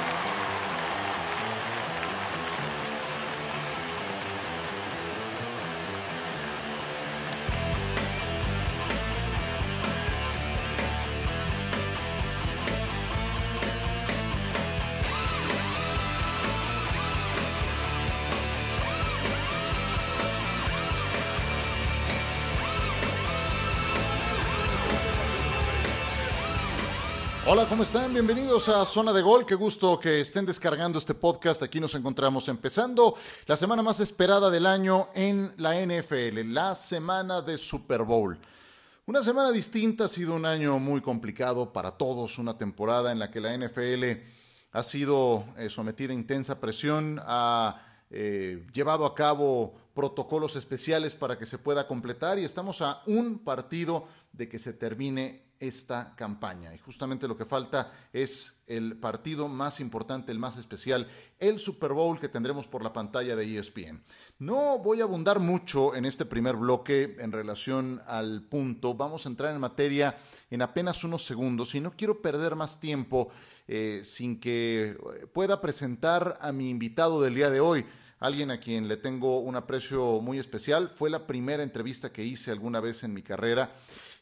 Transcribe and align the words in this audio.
Bye. 0.00 0.39
Hola, 27.52 27.68
¿cómo 27.68 27.82
están? 27.82 28.12
Bienvenidos 28.12 28.68
a 28.68 28.86
Zona 28.86 29.12
de 29.12 29.22
Gol. 29.22 29.44
Qué 29.44 29.56
gusto 29.56 29.98
que 29.98 30.20
estén 30.20 30.46
descargando 30.46 31.00
este 31.00 31.14
podcast. 31.14 31.60
Aquí 31.64 31.80
nos 31.80 31.96
encontramos 31.96 32.46
empezando 32.46 33.16
la 33.46 33.56
semana 33.56 33.82
más 33.82 33.98
esperada 33.98 34.50
del 34.50 34.66
año 34.66 35.08
en 35.16 35.52
la 35.56 35.74
NFL, 35.84 36.52
la 36.52 36.76
semana 36.76 37.42
de 37.42 37.58
Super 37.58 38.04
Bowl. 38.04 38.38
Una 39.06 39.20
semana 39.24 39.50
distinta, 39.50 40.04
ha 40.04 40.08
sido 40.08 40.36
un 40.36 40.46
año 40.46 40.78
muy 40.78 41.00
complicado 41.00 41.72
para 41.72 41.90
todos, 41.90 42.38
una 42.38 42.56
temporada 42.56 43.10
en 43.10 43.18
la 43.18 43.32
que 43.32 43.40
la 43.40 43.58
NFL 43.58 44.04
ha 44.70 44.82
sido 44.84 45.44
eh, 45.58 45.68
sometida 45.68 46.12
a 46.12 46.14
intensa 46.14 46.60
presión, 46.60 47.20
ha 47.26 47.82
eh, 48.10 48.64
llevado 48.72 49.04
a 49.04 49.16
cabo 49.16 49.74
protocolos 49.92 50.54
especiales 50.54 51.16
para 51.16 51.36
que 51.36 51.46
se 51.46 51.58
pueda 51.58 51.88
completar 51.88 52.38
y 52.38 52.44
estamos 52.44 52.80
a 52.80 53.02
un 53.06 53.40
partido 53.40 54.06
de 54.32 54.48
que 54.48 54.60
se 54.60 54.72
termine 54.72 55.49
esta 55.60 56.14
campaña. 56.16 56.74
Y 56.74 56.78
justamente 56.78 57.28
lo 57.28 57.36
que 57.36 57.44
falta 57.44 57.92
es 58.12 58.62
el 58.66 58.96
partido 58.96 59.46
más 59.46 59.78
importante, 59.78 60.32
el 60.32 60.38
más 60.38 60.56
especial, 60.56 61.06
el 61.38 61.58
Super 61.58 61.92
Bowl 61.92 62.18
que 62.18 62.28
tendremos 62.28 62.66
por 62.66 62.82
la 62.82 62.94
pantalla 62.94 63.36
de 63.36 63.58
ESPN. 63.58 64.02
No 64.38 64.78
voy 64.78 65.02
a 65.02 65.04
abundar 65.04 65.38
mucho 65.38 65.94
en 65.94 66.06
este 66.06 66.24
primer 66.24 66.56
bloque 66.56 67.16
en 67.18 67.30
relación 67.30 68.00
al 68.06 68.42
punto. 68.42 68.94
Vamos 68.94 69.26
a 69.26 69.28
entrar 69.28 69.54
en 69.54 69.60
materia 69.60 70.16
en 70.50 70.62
apenas 70.62 71.04
unos 71.04 71.26
segundos 71.26 71.74
y 71.74 71.80
no 71.80 71.92
quiero 71.92 72.22
perder 72.22 72.56
más 72.56 72.80
tiempo 72.80 73.28
eh, 73.68 74.00
sin 74.02 74.40
que 74.40 74.96
pueda 75.34 75.60
presentar 75.60 76.38
a 76.40 76.52
mi 76.52 76.70
invitado 76.70 77.20
del 77.20 77.34
día 77.34 77.50
de 77.50 77.60
hoy 77.60 77.84
alguien 78.20 78.50
a 78.50 78.60
quien 78.60 78.86
le 78.86 78.98
tengo 78.98 79.40
un 79.40 79.56
aprecio 79.56 80.20
muy 80.20 80.38
especial. 80.38 80.90
Fue 80.94 81.10
la 81.10 81.26
primera 81.26 81.62
entrevista 81.62 82.12
que 82.12 82.24
hice 82.24 82.50
alguna 82.50 82.80
vez 82.80 83.02
en 83.02 83.14
mi 83.14 83.22
carrera 83.22 83.72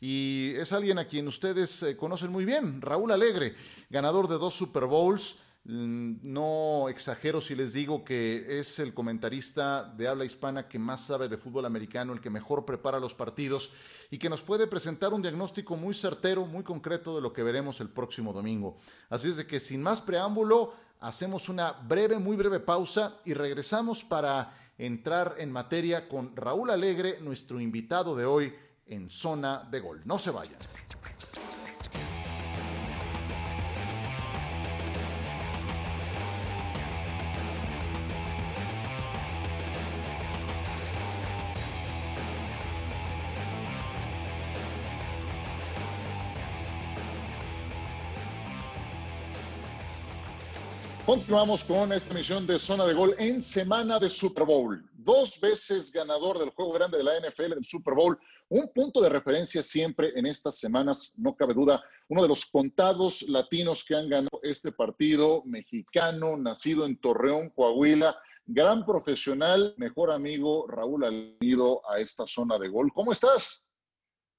y 0.00 0.52
es 0.56 0.72
alguien 0.72 0.98
a 0.98 1.06
quien 1.06 1.26
ustedes 1.26 1.82
eh, 1.82 1.96
conocen 1.96 2.30
muy 2.30 2.44
bien, 2.44 2.80
Raúl 2.80 3.10
Alegre, 3.10 3.54
ganador 3.90 4.28
de 4.28 4.38
dos 4.38 4.54
Super 4.54 4.84
Bowls. 4.84 5.38
Mm, 5.64 6.20
no 6.22 6.88
exagero 6.88 7.40
si 7.40 7.54
les 7.54 7.72
digo 7.72 8.04
que 8.04 8.60
es 8.60 8.78
el 8.78 8.94
comentarista 8.94 9.82
de 9.84 10.08
habla 10.08 10.24
hispana 10.24 10.68
que 10.68 10.78
más 10.78 11.04
sabe 11.04 11.28
de 11.28 11.36
fútbol 11.36 11.66
americano, 11.66 12.12
el 12.12 12.20
que 12.20 12.30
mejor 12.30 12.64
prepara 12.64 13.00
los 13.00 13.14
partidos 13.14 13.72
y 14.10 14.18
que 14.18 14.30
nos 14.30 14.42
puede 14.42 14.66
presentar 14.66 15.12
un 15.12 15.20
diagnóstico 15.20 15.76
muy 15.76 15.94
certero, 15.94 16.46
muy 16.46 16.62
concreto 16.62 17.16
de 17.16 17.20
lo 17.20 17.32
que 17.32 17.42
veremos 17.42 17.80
el 17.80 17.90
próximo 17.90 18.32
domingo. 18.32 18.78
Así 19.10 19.28
es 19.28 19.36
de 19.36 19.46
que 19.46 19.58
sin 19.58 19.82
más 19.82 20.00
preámbulo, 20.00 20.74
hacemos 21.00 21.48
una 21.48 21.72
breve, 21.72 22.18
muy 22.18 22.36
breve 22.36 22.60
pausa 22.60 23.18
y 23.24 23.34
regresamos 23.34 24.04
para 24.04 24.56
entrar 24.78 25.34
en 25.38 25.50
materia 25.50 26.08
con 26.08 26.34
Raúl 26.36 26.70
Alegre, 26.70 27.18
nuestro 27.20 27.60
invitado 27.60 28.14
de 28.16 28.24
hoy 28.24 28.54
en 28.88 29.10
zona 29.10 29.68
de 29.70 29.80
gol. 29.80 30.02
No 30.04 30.18
se 30.18 30.30
vayan. 30.30 30.58
Continuamos 51.08 51.64
con 51.64 51.90
esta 51.90 52.12
misión 52.12 52.46
de 52.46 52.58
zona 52.58 52.84
de 52.84 52.92
gol 52.92 53.14
en 53.18 53.42
semana 53.42 53.98
de 53.98 54.10
Super 54.10 54.44
Bowl. 54.44 54.87
Dos 55.08 55.40
veces 55.40 55.90
ganador 55.90 56.38
del 56.38 56.50
juego 56.50 56.70
grande 56.74 56.98
de 56.98 57.04
la 57.04 57.18
NFL 57.18 57.54
en 57.54 57.64
Super 57.64 57.94
Bowl. 57.94 58.18
Un 58.50 58.70
punto 58.74 59.00
de 59.00 59.08
referencia 59.08 59.62
siempre 59.62 60.12
en 60.14 60.26
estas 60.26 60.58
semanas, 60.58 61.14
no 61.16 61.34
cabe 61.34 61.54
duda. 61.54 61.82
Uno 62.08 62.20
de 62.20 62.28
los 62.28 62.44
contados 62.44 63.22
latinos 63.22 63.86
que 63.88 63.94
han 63.94 64.10
ganado 64.10 64.38
este 64.42 64.70
partido, 64.70 65.42
mexicano, 65.46 66.36
nacido 66.36 66.84
en 66.84 67.00
Torreón, 67.00 67.48
Coahuila. 67.48 68.18
Gran 68.44 68.84
profesional, 68.84 69.72
mejor 69.78 70.10
amigo 70.10 70.66
Raúl 70.68 71.02
Alido 71.02 71.80
a 71.90 72.00
esta 72.00 72.26
zona 72.26 72.58
de 72.58 72.68
gol. 72.68 72.92
¿Cómo 72.92 73.10
estás? 73.10 73.66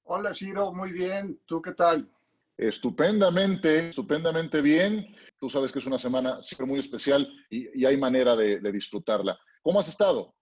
Hola, 0.04 0.32
Ciro, 0.32 0.72
muy 0.72 0.92
bien. 0.92 1.40
¿Tú 1.46 1.60
qué 1.60 1.72
tal? 1.72 2.08
estupendamente, 2.56 3.88
estupendamente 3.88 4.60
bien. 4.62 5.16
Tú 5.40 5.50
sabes 5.50 5.72
que 5.72 5.80
es 5.80 5.86
una 5.86 5.98
semana 5.98 6.40
siempre 6.42 6.66
muy 6.66 6.78
especial 6.78 7.26
y, 7.48 7.84
hay 7.84 7.96
manera 7.96 8.36
de, 8.36 8.60
disfrutarla. 8.70 9.36
¿Cómo 9.62 9.80
has 9.80 9.88
estado? 9.88 10.32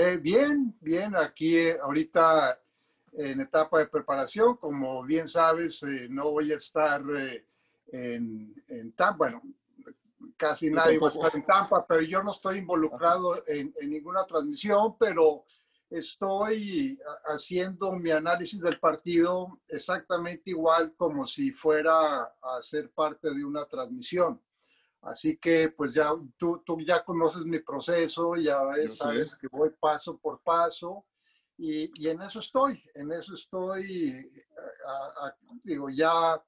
Eh, 0.00 0.16
bien, 0.16 0.76
bien. 0.80 1.16
Aquí 1.16 1.58
eh, 1.58 1.76
ahorita 1.82 2.56
en 3.14 3.40
etapa 3.40 3.80
de 3.80 3.88
preparación. 3.88 4.56
Como 4.56 5.02
bien 5.02 5.26
sabes, 5.26 5.82
eh, 5.82 6.06
no 6.08 6.30
voy 6.30 6.52
a 6.52 6.54
estar 6.54 7.02
en, 7.88 8.54
en 8.68 8.92
Tampa. 8.92 9.16
Bueno, 9.16 9.42
casi 10.36 10.70
nadie 10.70 11.00
va 11.00 11.08
a 11.08 11.10
estar 11.10 11.34
en 11.34 11.44
Tampa, 11.44 11.84
pero 11.84 12.02
yo 12.02 12.22
no 12.22 12.30
estoy 12.30 12.58
involucrado 12.58 13.42
en, 13.48 13.74
en 13.80 13.90
ninguna 13.90 14.24
transmisión, 14.24 14.96
pero 15.00 15.44
estoy 15.90 16.96
haciendo 17.24 17.90
mi 17.90 18.12
análisis 18.12 18.60
del 18.60 18.78
partido 18.78 19.58
exactamente 19.66 20.50
igual 20.50 20.94
como 20.96 21.26
si 21.26 21.50
fuera 21.50 22.22
a 22.40 22.62
ser 22.62 22.92
parte 22.92 23.34
de 23.34 23.44
una 23.44 23.64
transmisión. 23.64 24.40
Así 25.02 25.36
que 25.36 25.70
pues 25.70 25.94
ya 25.94 26.10
tú, 26.36 26.62
tú 26.66 26.80
ya 26.80 27.04
conoces 27.04 27.44
mi 27.44 27.60
proceso, 27.60 28.34
ya 28.36 28.60
sabes 28.90 29.36
que 29.36 29.46
voy 29.48 29.70
paso 29.78 30.18
por 30.18 30.40
paso 30.42 31.06
y, 31.56 31.90
y, 32.02 32.08
en 32.08 32.22
eso 32.22 32.40
estoy, 32.40 32.82
en 32.94 33.10
eso 33.12 33.34
estoy, 33.34 34.30
digo, 35.64 35.90
ya 35.90 36.40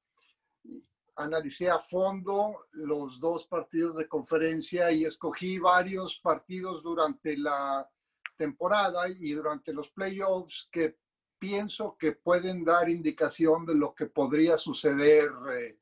analicé 1.17 1.69
a 1.69 1.79
fondo 1.79 2.67
los 2.73 3.21
dos 3.21 3.47
partidos 3.47 3.97
de 3.97 4.09
conferencia 4.09 4.91
y 4.91 5.05
escogí 5.05 5.59
varios 5.59 6.19
partidos 6.19 6.83
durante 6.83 7.37
la 7.37 7.89
temporada 8.37 9.09
y 9.09 9.33
durante 9.33 9.73
los 9.73 9.91
playoffs 9.91 10.69
que 10.73 10.97
pienso 11.39 11.97
que 11.99 12.13
pueden 12.13 12.65
dar 12.65 12.89
indicación 12.89 13.67
de 13.67 13.75
lo 13.75 13.95
que 13.95 14.07
podría 14.07 14.59
suceder 14.59 15.31
eh, 15.53 15.79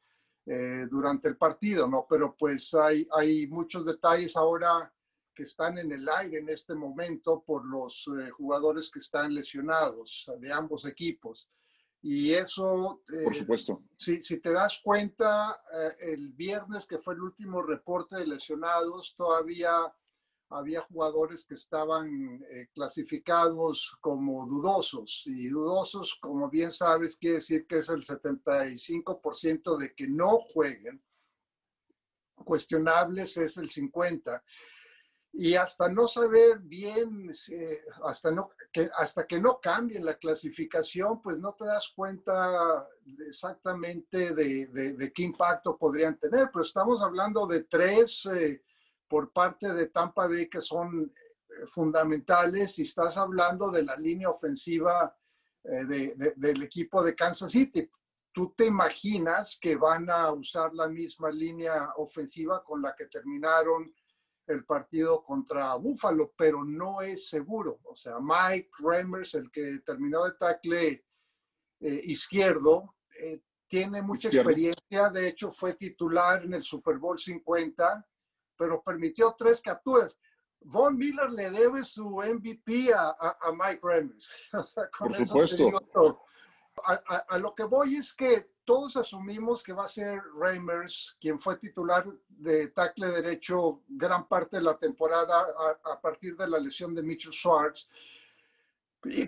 eh, 0.50 0.86
durante 0.90 1.28
el 1.28 1.36
partido, 1.36 1.86
¿no? 1.86 2.06
Pero 2.08 2.34
pues 2.34 2.72
hay, 2.74 3.06
hay 3.14 3.46
muchos 3.48 3.84
detalles 3.84 4.36
ahora 4.36 4.92
que 5.34 5.42
están 5.42 5.78
en 5.78 5.92
el 5.92 6.08
aire 6.08 6.38
en 6.38 6.48
este 6.48 6.74
momento 6.74 7.42
por 7.46 7.66
los 7.66 8.08
eh, 8.18 8.30
jugadores 8.30 8.90
que 8.90 8.98
están 8.98 9.34
lesionados 9.34 10.30
de 10.38 10.52
ambos 10.52 10.84
equipos. 10.86 11.48
Y 12.00 12.32
eso, 12.32 13.02
por 13.24 13.34
supuesto. 13.34 13.82
Si, 13.96 14.22
si, 14.22 14.40
te 14.40 14.52
das 14.52 14.80
cuenta, 14.82 15.60
el 15.98 16.32
viernes 16.32 16.86
que 16.86 16.96
fue 16.96 17.14
el 17.14 17.22
último 17.22 17.60
reporte 17.60 18.16
de 18.16 18.26
lesionados, 18.26 19.16
todavía 19.16 19.92
había 20.50 20.80
jugadores 20.82 21.44
que 21.44 21.54
estaban 21.54 22.42
eh, 22.50 22.68
clasificados 22.72 23.96
como 24.00 24.46
dudosos 24.46 25.24
y 25.26 25.48
dudosos, 25.48 26.16
como 26.20 26.48
bien 26.48 26.72
sabes, 26.72 27.16
quiere 27.16 27.36
decir 27.36 27.66
que 27.66 27.78
es 27.78 27.88
el 27.90 28.04
75% 28.04 29.76
de 29.76 29.94
que 29.94 30.08
no 30.08 30.38
jueguen. 30.38 31.02
Cuestionables 32.34 33.36
es 33.36 33.56
el 33.58 33.68
50%. 33.68 34.42
Y 35.30 35.54
hasta 35.54 35.88
no 35.88 36.08
saber 36.08 36.58
bien, 36.60 37.30
hasta, 38.02 38.30
no, 38.30 38.50
que, 38.72 38.90
hasta 38.96 39.26
que 39.26 39.38
no 39.38 39.60
cambien 39.60 40.04
la 40.04 40.16
clasificación, 40.16 41.20
pues 41.20 41.38
no 41.38 41.54
te 41.54 41.66
das 41.66 41.92
cuenta 41.94 42.88
exactamente 43.26 44.34
de, 44.34 44.66
de, 44.66 45.12
qué 45.12 45.22
impacto 45.22 45.76
podrían 45.76 46.18
tener. 46.18 46.48
Pero 46.50 46.64
estamos 46.64 47.02
hablando 47.02 47.46
de 47.46 47.64
tres 47.64 48.26
eh, 48.34 48.62
por 49.08 49.32
parte 49.32 49.72
de 49.72 49.88
Tampa 49.88 50.26
Bay 50.26 50.48
que 50.48 50.60
son 50.60 51.00
eh, 51.00 51.66
fundamentales 51.66 52.78
y 52.78 52.82
estás 52.82 53.16
hablando 53.16 53.70
de 53.70 53.82
la 53.82 53.96
línea 53.96 54.30
ofensiva 54.30 55.16
eh, 55.64 56.14
del 56.36 56.62
equipo 56.62 57.02
de 57.02 57.14
Kansas 57.14 57.52
City. 57.52 57.90
¿Tú 58.32 58.54
te 58.56 58.66
imaginas 58.66 59.58
que 59.60 59.74
van 59.74 60.08
a 60.10 60.30
usar 60.30 60.72
la 60.74 60.88
misma 60.88 61.30
línea 61.30 61.92
ofensiva 61.96 62.62
con 62.62 62.82
la 62.82 62.94
que 62.94 63.06
terminaron 63.06 63.92
el 64.46 64.64
partido 64.64 65.24
contra 65.24 65.74
Buffalo? 65.74 66.32
Pero 66.36 66.64
no 66.64 67.00
es 67.00 67.28
seguro. 67.28 67.80
O 67.84 67.96
sea, 67.96 68.18
Mike 68.20 68.70
Remers, 68.78 69.34
el 69.34 69.50
que 69.50 69.80
terminó 69.84 70.24
de 70.24 70.32
tackle 70.32 71.04
eh, 71.80 72.00
izquierdo, 72.04 72.94
tiene 73.68 74.00
mucha 74.00 74.28
experiencia, 74.28 75.10
de 75.10 75.28
hecho 75.28 75.50
fue 75.50 75.74
titular 75.74 76.42
en 76.44 76.54
el 76.54 76.62
Super 76.62 76.96
Bowl 76.96 77.18
50, 77.18 78.06
pero 78.58 78.82
permitió 78.82 79.34
tres 79.38 79.62
capturas. 79.62 80.18
Von 80.60 80.98
Miller 80.98 81.30
le 81.30 81.50
debe 81.50 81.84
su 81.84 82.04
MVP 82.04 82.92
a, 82.92 83.16
a, 83.18 83.52
Mike 83.52 83.80
Reynolds. 83.82 84.36
Por 84.98 85.14
supuesto. 85.14 86.20
A, 86.84 87.38
lo 87.38 87.54
que 87.54 87.64
voy 87.64 87.96
es 87.96 88.12
que 88.12 88.50
todos 88.64 88.96
asumimos 88.96 89.62
que 89.62 89.72
va 89.72 89.84
a 89.84 89.88
ser 89.88 90.20
Reimers 90.38 91.16
quien 91.20 91.38
fue 91.38 91.56
titular 91.56 92.04
de 92.28 92.68
tackle 92.68 93.08
derecho 93.08 93.82
gran 93.88 94.28
parte 94.28 94.58
de 94.58 94.62
la 94.62 94.76
temporada 94.76 95.46
a, 95.84 96.00
partir 96.00 96.36
de 96.36 96.48
la 96.48 96.58
lesión 96.58 96.94
de 96.94 97.02
Mitchell 97.02 97.32
Schwartz. 97.32 97.88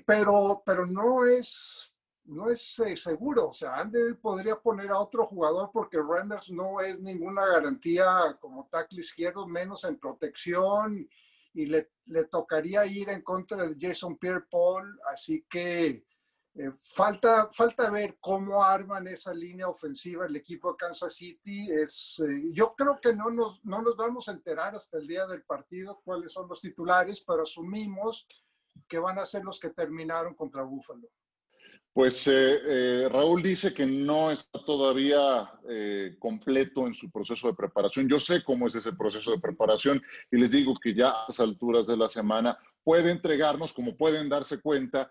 pero, 0.06 0.62
pero 0.64 0.86
no 0.86 1.24
es 1.24 1.89
no 2.30 2.48
es 2.48 2.78
eh, 2.80 2.96
seguro. 2.96 3.48
O 3.48 3.52
sea, 3.52 3.74
Andy 3.74 4.14
podría 4.14 4.56
poner 4.56 4.90
a 4.90 4.98
otro 4.98 5.26
jugador 5.26 5.70
porque 5.72 5.98
Reimers 5.98 6.50
no 6.50 6.80
es 6.80 7.00
ninguna 7.00 7.46
garantía 7.46 8.36
como 8.40 8.68
tackle 8.70 9.00
izquierdo, 9.00 9.46
menos 9.46 9.84
en 9.84 9.98
protección 9.98 11.08
y 11.52 11.66
le, 11.66 11.90
le 12.06 12.24
tocaría 12.24 12.86
ir 12.86 13.10
en 13.10 13.22
contra 13.22 13.66
de 13.66 13.76
Jason 13.78 14.16
Pierre-Paul. 14.16 15.00
Así 15.12 15.44
que 15.50 16.06
eh, 16.54 16.70
falta, 16.94 17.48
falta 17.52 17.90
ver 17.90 18.18
cómo 18.20 18.62
arman 18.62 19.08
esa 19.08 19.34
línea 19.34 19.68
ofensiva 19.68 20.26
el 20.26 20.36
equipo 20.36 20.70
de 20.70 20.76
Kansas 20.76 21.14
City. 21.14 21.68
Es, 21.70 22.22
eh, 22.24 22.50
yo 22.52 22.74
creo 22.76 23.00
que 23.00 23.12
no 23.12 23.30
nos, 23.30 23.64
no 23.64 23.82
nos 23.82 23.96
vamos 23.96 24.28
a 24.28 24.32
enterar 24.32 24.74
hasta 24.74 24.98
el 24.98 25.06
día 25.06 25.26
del 25.26 25.42
partido 25.42 26.00
cuáles 26.04 26.32
son 26.32 26.48
los 26.48 26.60
titulares, 26.60 27.24
pero 27.26 27.42
asumimos 27.42 28.26
que 28.88 28.98
van 28.98 29.18
a 29.18 29.26
ser 29.26 29.44
los 29.44 29.58
que 29.58 29.70
terminaron 29.70 30.34
contra 30.34 30.62
Buffalo. 30.62 31.08
Pues 31.92 32.24
eh, 32.28 32.58
eh, 32.68 33.08
Raúl 33.10 33.42
dice 33.42 33.74
que 33.74 33.84
no 33.84 34.30
está 34.30 34.64
todavía 34.64 35.50
eh, 35.68 36.14
completo 36.20 36.86
en 36.86 36.94
su 36.94 37.10
proceso 37.10 37.48
de 37.48 37.54
preparación. 37.54 38.08
Yo 38.08 38.20
sé 38.20 38.44
cómo 38.44 38.68
es 38.68 38.76
ese 38.76 38.92
proceso 38.92 39.32
de 39.32 39.40
preparación 39.40 40.00
y 40.30 40.36
les 40.36 40.52
digo 40.52 40.74
que 40.80 40.94
ya 40.94 41.08
a 41.08 41.24
las 41.26 41.40
alturas 41.40 41.88
de 41.88 41.96
la 41.96 42.08
semana 42.08 42.56
puede 42.84 43.10
entregarnos, 43.10 43.72
como 43.72 43.96
pueden 43.96 44.28
darse 44.28 44.60
cuenta, 44.60 45.10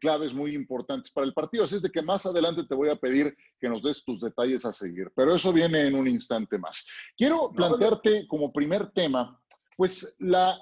claves 0.00 0.34
muy 0.34 0.54
importantes 0.54 1.12
para 1.12 1.26
el 1.26 1.34
partido. 1.34 1.64
Así 1.64 1.76
es 1.76 1.82
de 1.82 1.90
que 1.90 2.02
más 2.02 2.26
adelante 2.26 2.64
te 2.64 2.74
voy 2.74 2.88
a 2.88 2.96
pedir 2.96 3.36
que 3.60 3.68
nos 3.68 3.82
des 3.82 4.04
tus 4.04 4.20
detalles 4.20 4.64
a 4.64 4.72
seguir, 4.72 5.12
pero 5.14 5.34
eso 5.34 5.52
viene 5.52 5.86
en 5.86 5.94
un 5.94 6.08
instante 6.08 6.58
más. 6.58 6.86
Quiero 7.16 7.52
plantearte 7.54 8.26
como 8.26 8.52
primer 8.52 8.90
tema, 8.90 9.40
pues 9.76 10.16
la 10.18 10.58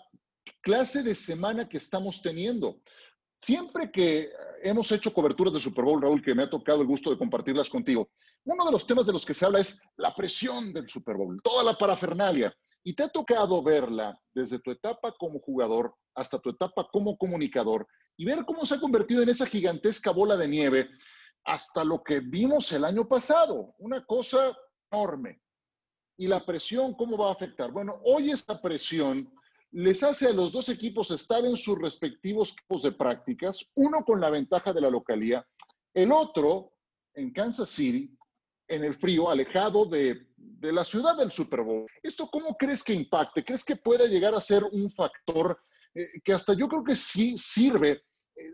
clase 0.60 1.02
de 1.02 1.14
semana 1.14 1.68
que 1.68 1.78
estamos 1.78 2.20
teniendo. 2.20 2.80
Siempre 3.44 3.90
que 3.90 4.30
hemos 4.62 4.92
hecho 4.92 5.12
coberturas 5.12 5.52
de 5.52 5.58
Super 5.58 5.84
Bowl, 5.84 6.00
Raúl, 6.00 6.22
que 6.22 6.32
me 6.32 6.44
ha 6.44 6.50
tocado 6.50 6.80
el 6.80 6.86
gusto 6.86 7.10
de 7.10 7.18
compartirlas 7.18 7.68
contigo, 7.68 8.08
uno 8.44 8.64
de 8.64 8.70
los 8.70 8.86
temas 8.86 9.04
de 9.04 9.12
los 9.12 9.26
que 9.26 9.34
se 9.34 9.44
habla 9.44 9.58
es 9.58 9.80
la 9.96 10.14
presión 10.14 10.72
del 10.72 10.88
Super 10.88 11.16
Bowl, 11.16 11.42
toda 11.42 11.64
la 11.64 11.76
parafernalia. 11.76 12.54
Y 12.84 12.94
te 12.94 13.02
ha 13.02 13.08
tocado 13.08 13.60
verla 13.60 14.16
desde 14.32 14.60
tu 14.60 14.70
etapa 14.70 15.12
como 15.18 15.40
jugador 15.40 15.92
hasta 16.14 16.38
tu 16.38 16.50
etapa 16.50 16.86
como 16.92 17.16
comunicador 17.16 17.84
y 18.16 18.24
ver 18.24 18.44
cómo 18.44 18.64
se 18.64 18.76
ha 18.76 18.80
convertido 18.80 19.22
en 19.22 19.28
esa 19.28 19.46
gigantesca 19.46 20.12
bola 20.12 20.36
de 20.36 20.46
nieve 20.46 20.88
hasta 21.44 21.82
lo 21.82 22.00
que 22.04 22.20
vimos 22.20 22.70
el 22.70 22.84
año 22.84 23.08
pasado, 23.08 23.74
una 23.78 24.04
cosa 24.04 24.56
enorme. 24.92 25.42
Y 26.16 26.28
la 26.28 26.46
presión, 26.46 26.94
¿cómo 26.94 27.18
va 27.18 27.30
a 27.30 27.32
afectar? 27.32 27.72
Bueno, 27.72 28.00
hoy 28.04 28.30
esta 28.30 28.62
presión 28.62 29.32
les 29.72 30.02
hace 30.02 30.28
a 30.28 30.32
los 30.32 30.52
dos 30.52 30.68
equipos 30.68 31.10
estar 31.10 31.44
en 31.44 31.56
sus 31.56 31.78
respectivos 31.78 32.54
campos 32.54 32.82
de 32.82 32.92
prácticas, 32.92 33.64
uno 33.74 34.04
con 34.04 34.20
la 34.20 34.30
ventaja 34.30 34.72
de 34.72 34.82
la 34.82 34.90
localía, 34.90 35.46
el 35.94 36.12
otro 36.12 36.72
en 37.14 37.32
Kansas 37.32 37.70
City, 37.70 38.16
en 38.68 38.84
el 38.84 38.94
frío, 38.94 39.28
alejado 39.30 39.86
de, 39.86 40.28
la 40.60 40.84
ciudad 40.84 41.16
del 41.16 41.32
Super 41.32 41.62
Bowl. 41.62 41.86
¿Esto 42.02 42.28
cómo 42.30 42.56
crees 42.56 42.84
que 42.84 42.92
impacte? 42.92 43.44
¿Crees 43.44 43.64
que 43.64 43.76
pueda 43.76 44.06
llegar 44.06 44.34
a 44.34 44.40
ser 44.40 44.62
un 44.64 44.90
factor 44.90 45.58
eh, 45.94 46.06
que 46.24 46.32
hasta 46.32 46.54
yo 46.54 46.68
creo 46.68 46.84
que 46.84 46.96
sí 46.96 47.36
sirve 47.36 47.90
eh, 47.90 48.02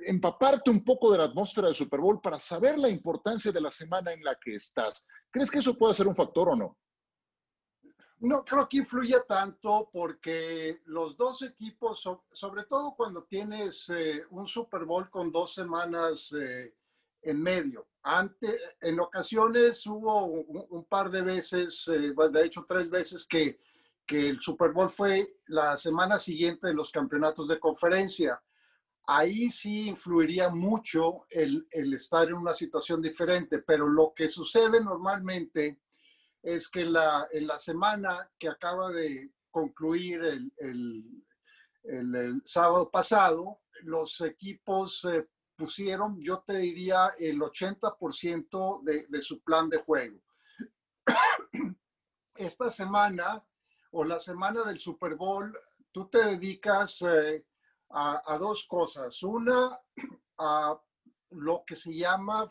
empaparte 0.06 0.70
un 0.70 0.82
poco 0.82 1.12
de 1.12 1.18
la 1.18 1.24
atmósfera 1.24 1.66
del 1.66 1.76
Super 1.76 2.00
Bowl 2.00 2.20
para 2.20 2.40
saber 2.40 2.78
la 2.78 2.88
importancia 2.88 3.52
de 3.52 3.60
la 3.60 3.70
semana 3.70 4.12
en 4.12 4.24
la 4.24 4.36
que 4.42 4.54
estás? 4.54 5.06
¿Crees 5.30 5.50
que 5.50 5.58
eso 5.58 5.76
puede 5.76 5.94
ser 5.94 6.06
un 6.06 6.16
factor 6.16 6.48
o 6.48 6.56
no? 6.56 6.78
No 8.20 8.44
creo 8.44 8.68
que 8.68 8.78
influya 8.78 9.22
tanto 9.22 9.88
porque 9.92 10.80
los 10.86 11.16
dos 11.16 11.42
equipos, 11.42 12.02
sobre 12.32 12.64
todo 12.64 12.94
cuando 12.96 13.22
tienes 13.24 13.88
eh, 13.90 14.24
un 14.30 14.44
Super 14.44 14.84
Bowl 14.84 15.08
con 15.08 15.30
dos 15.30 15.54
semanas 15.54 16.32
eh, 16.32 16.74
en 17.22 17.40
medio. 17.40 17.86
Ante, 18.02 18.58
en 18.80 18.98
ocasiones 18.98 19.86
hubo 19.86 20.24
un, 20.24 20.84
par 20.86 21.10
de 21.10 21.22
veces, 21.22 21.86
eh, 21.88 22.12
de 22.32 22.44
hecho 22.44 22.64
tres 22.66 22.90
veces, 22.90 23.24
que, 23.24 23.60
que 24.04 24.28
el 24.30 24.40
Super 24.40 24.72
Bowl 24.72 24.90
fue 24.90 25.36
la 25.46 25.76
semana 25.76 26.18
siguiente 26.18 26.66
de 26.66 26.74
los 26.74 26.90
campeonatos 26.90 27.46
de 27.46 27.60
conferencia. 27.60 28.42
Ahí 29.06 29.48
sí 29.48 29.88
influiría 29.88 30.48
mucho 30.48 31.24
el 31.30 31.68
estar 31.72 32.26
en 32.26 32.34
una 32.34 32.52
situación 32.52 33.00
diferente, 33.00 33.60
pero 33.60 33.88
lo 33.88 34.12
que 34.12 34.28
sucede 34.28 34.82
normalmente 34.82 35.78
es 36.42 36.68
que 36.68 36.84
la, 36.84 37.28
en 37.32 37.46
la 37.46 37.58
semana 37.58 38.30
que 38.38 38.48
acaba 38.48 38.90
de 38.90 39.32
concluir 39.50 40.22
el, 40.24 40.52
el, 41.82 42.42
sábado 42.44 42.90
pasado, 42.90 43.62
los 43.82 44.20
equipos 44.20 45.06
pusieron, 45.56 46.20
yo 46.22 46.44
te 46.46 46.58
diría, 46.58 47.14
el 47.18 47.38
80% 47.40 48.82
de, 48.82 49.06
de 49.08 49.22
su 49.22 49.40
plan 49.42 49.68
de 49.68 49.78
juego. 49.78 50.20
Esta 52.36 52.70
semana 52.70 53.44
o 53.90 54.04
la 54.04 54.20
semana 54.20 54.62
del 54.64 54.78
Super 54.78 55.16
Bowl, 55.16 55.58
tú 55.90 56.08
te 56.08 56.24
dedicas 56.24 57.02
eh, 57.02 57.44
a, 57.90 58.22
a, 58.32 58.38
dos 58.38 58.66
cosas. 58.68 59.22
Una, 59.22 59.78
a 60.38 60.78
lo 61.30 61.64
que 61.66 61.74
se 61.74 61.94
llama, 61.94 62.46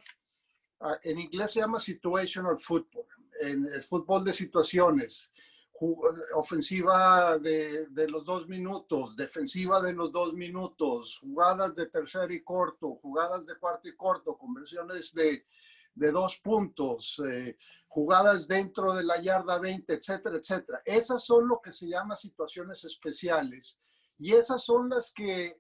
en 1.04 1.19
inglés 1.19 1.54
se 1.54 1.62
llama 1.62 1.80
situational 1.80 2.60
football 2.60 3.07
en 3.42 3.66
el 3.66 3.84
fútbol 3.84 4.24
de 4.24 4.34
situaciones, 4.34 5.31
ofensiva 6.36 7.38
de, 7.38 7.88
de, 7.89 8.10
los 8.10 8.25
dos 8.25 8.48
minutos, 8.48 9.16
defensiva 9.16 9.80
de 9.81 9.94
los 9.94 10.12
dos 10.12 10.34
minutos, 10.34 11.19
jugadas 11.19 11.75
de 11.75 11.86
tercer 11.88 12.31
y 12.31 12.44
corto, 12.44 12.95
jugadas 12.95 13.45
de 13.45 13.56
cuarto 13.57 13.88
y 13.88 13.95
corto, 13.95 14.38
conversiones 14.38 15.13
de, 15.13 15.45
de 15.98 16.12
dos 16.12 16.39
puntos, 16.39 17.22
eh, 17.28 17.57
jugadas 17.88 18.48
dentro 18.48 18.94
de 18.94 19.04
la 19.04 19.19
yarda 19.22 19.60
20, 19.60 19.94
etcétera, 19.94 20.38
etcétera. 20.38 20.82
Esas 20.86 21.24
son 21.24 21.48
lo 21.48 21.60
que 21.62 21.72
se 21.72 21.88
llama 21.88 22.15
situaciones 22.15 22.84
especiales 22.86 23.79
y 24.20 24.34
esas 24.34 24.63
son 24.63 24.89
las 24.89 25.12
que 25.13 25.60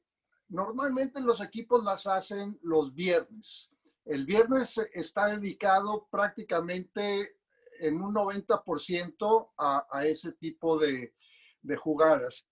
normalmente 0.49 1.19
los 1.19 1.41
equipos 1.41 1.83
las 1.83 2.05
hacen 2.05 2.57
los 2.61 2.93
viernes. 2.93 3.71
El 4.05 4.25
viernes 4.25 4.79
está 4.93 5.27
dedicado 5.27 6.07
prácticamente 6.09 7.36
en 7.79 8.01
un 8.01 8.13
90% 8.13 9.51
a, 9.57 9.87
a, 9.89 10.05
ese 10.05 10.33
tipo 10.33 10.77
de, 10.77 11.13
de 11.61 11.75
jugadas. 11.75 12.47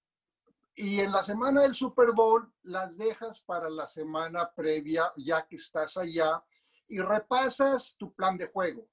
Y 0.76 1.00
en 1.00 1.12
la 1.12 1.24
semana 1.24 1.62
del 1.62 1.74
Super 1.74 2.12
Bowl 2.14 2.52
las 2.64 2.98
dejas 2.98 3.40
para 3.42 3.70
la 3.70 3.88
semana 3.88 4.52
previa, 4.54 5.12
ya 5.18 5.48
que 5.48 5.56
estás 5.56 5.96
allá, 5.98 6.44
y 6.88 7.00
repasas 7.00 7.96
tu 7.98 8.14
plan 8.14 8.38
de 8.38 8.48
juego. 8.48 8.88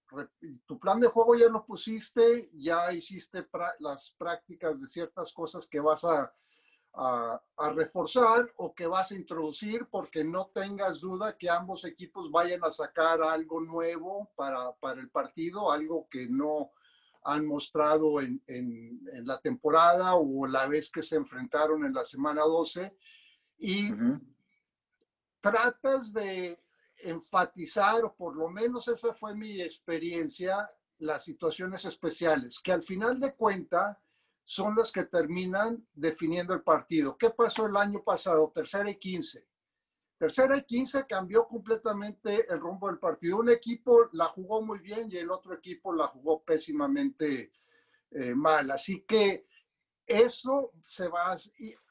Tu 0.66 0.78
plan 0.78 1.00
de 1.00 1.08
juego 1.08 1.34
ya 1.34 1.48
lo 1.48 1.64
pusiste, 1.66 2.50
ya 2.54 2.92
hiciste 2.92 3.46
las 3.80 4.14
prácticas 4.16 4.80
de 4.80 4.88
ciertas 4.88 5.32
cosas 5.32 5.66
que 5.66 5.80
vas 5.80 6.04
a, 6.04 6.32
a, 6.94 7.40
reforzar 7.74 8.52
o 8.56 8.74
que 8.74 8.86
vas 8.86 9.12
a 9.12 9.16
introducir 9.16 9.86
porque 9.86 10.24
no 10.24 10.50
tengas 10.52 11.00
duda 11.00 11.38
que 11.38 11.48
ambos 11.48 11.84
equipos 11.84 12.30
vayan 12.30 12.62
a 12.64 12.70
sacar 12.70 13.22
algo 13.22 13.60
nuevo 13.60 14.30
para, 14.36 14.72
para 14.72 15.00
el 15.00 15.08
partido, 15.08 15.70
algo 15.70 16.06
que 16.10 16.28
no 16.28 16.72
han 17.24 17.46
mostrado 17.46 18.20
en, 18.20 18.42
en, 18.46 19.00
la 19.24 19.38
temporada 19.38 20.16
o 20.16 20.46
la 20.46 20.66
vez 20.66 20.90
que 20.90 21.02
se 21.02 21.16
enfrentaron 21.16 21.84
en 21.84 21.94
la 21.94 22.04
semana 22.04 22.42
12. 22.42 22.94
Y 23.58 23.90
tratas 25.40 26.12
de 26.12 26.60
enfatizar, 26.96 28.04
o 28.04 28.14
por 28.14 28.36
lo 28.36 28.50
menos 28.50 28.88
esa 28.88 29.14
fue 29.14 29.34
mi 29.34 29.60
experiencia, 29.62 30.68
las 30.98 31.24
situaciones 31.24 31.84
especiales, 31.84 32.60
que 32.60 32.72
al 32.72 32.82
final 32.82 33.18
de 33.18 33.34
cuenta 33.34 34.00
son 34.52 34.74
las 34.76 34.92
que 34.92 35.04
terminan 35.04 35.82
definiendo 35.94 36.52
el 36.52 36.60
partido. 36.60 37.16
¿Qué 37.16 37.30
pasó 37.30 37.64
el 37.64 37.74
año 37.74 38.02
pasado? 38.04 38.52
Tercera 38.54 38.90
y 38.90 38.98
quince. 38.98 39.48
Tercera 40.18 40.58
y 40.58 40.64
quince 40.64 41.06
cambió 41.06 41.48
completamente 41.48 42.44
el 42.52 42.60
rumbo 42.60 42.88
del 42.88 42.98
partido. 42.98 43.38
Un 43.38 43.48
equipo 43.48 44.10
la 44.12 44.26
jugó 44.26 44.60
muy 44.60 44.80
bien 44.80 45.10
y 45.10 45.16
el 45.16 45.30
otro 45.30 45.54
equipo 45.54 45.94
la 45.94 46.06
jugó 46.08 46.42
pésimamente 46.42 47.50
eh, 48.10 48.34
mal. 48.34 48.70
Así 48.70 49.06
que 49.08 49.46
eso 50.04 50.72
se 50.82 51.08
va, 51.08 51.34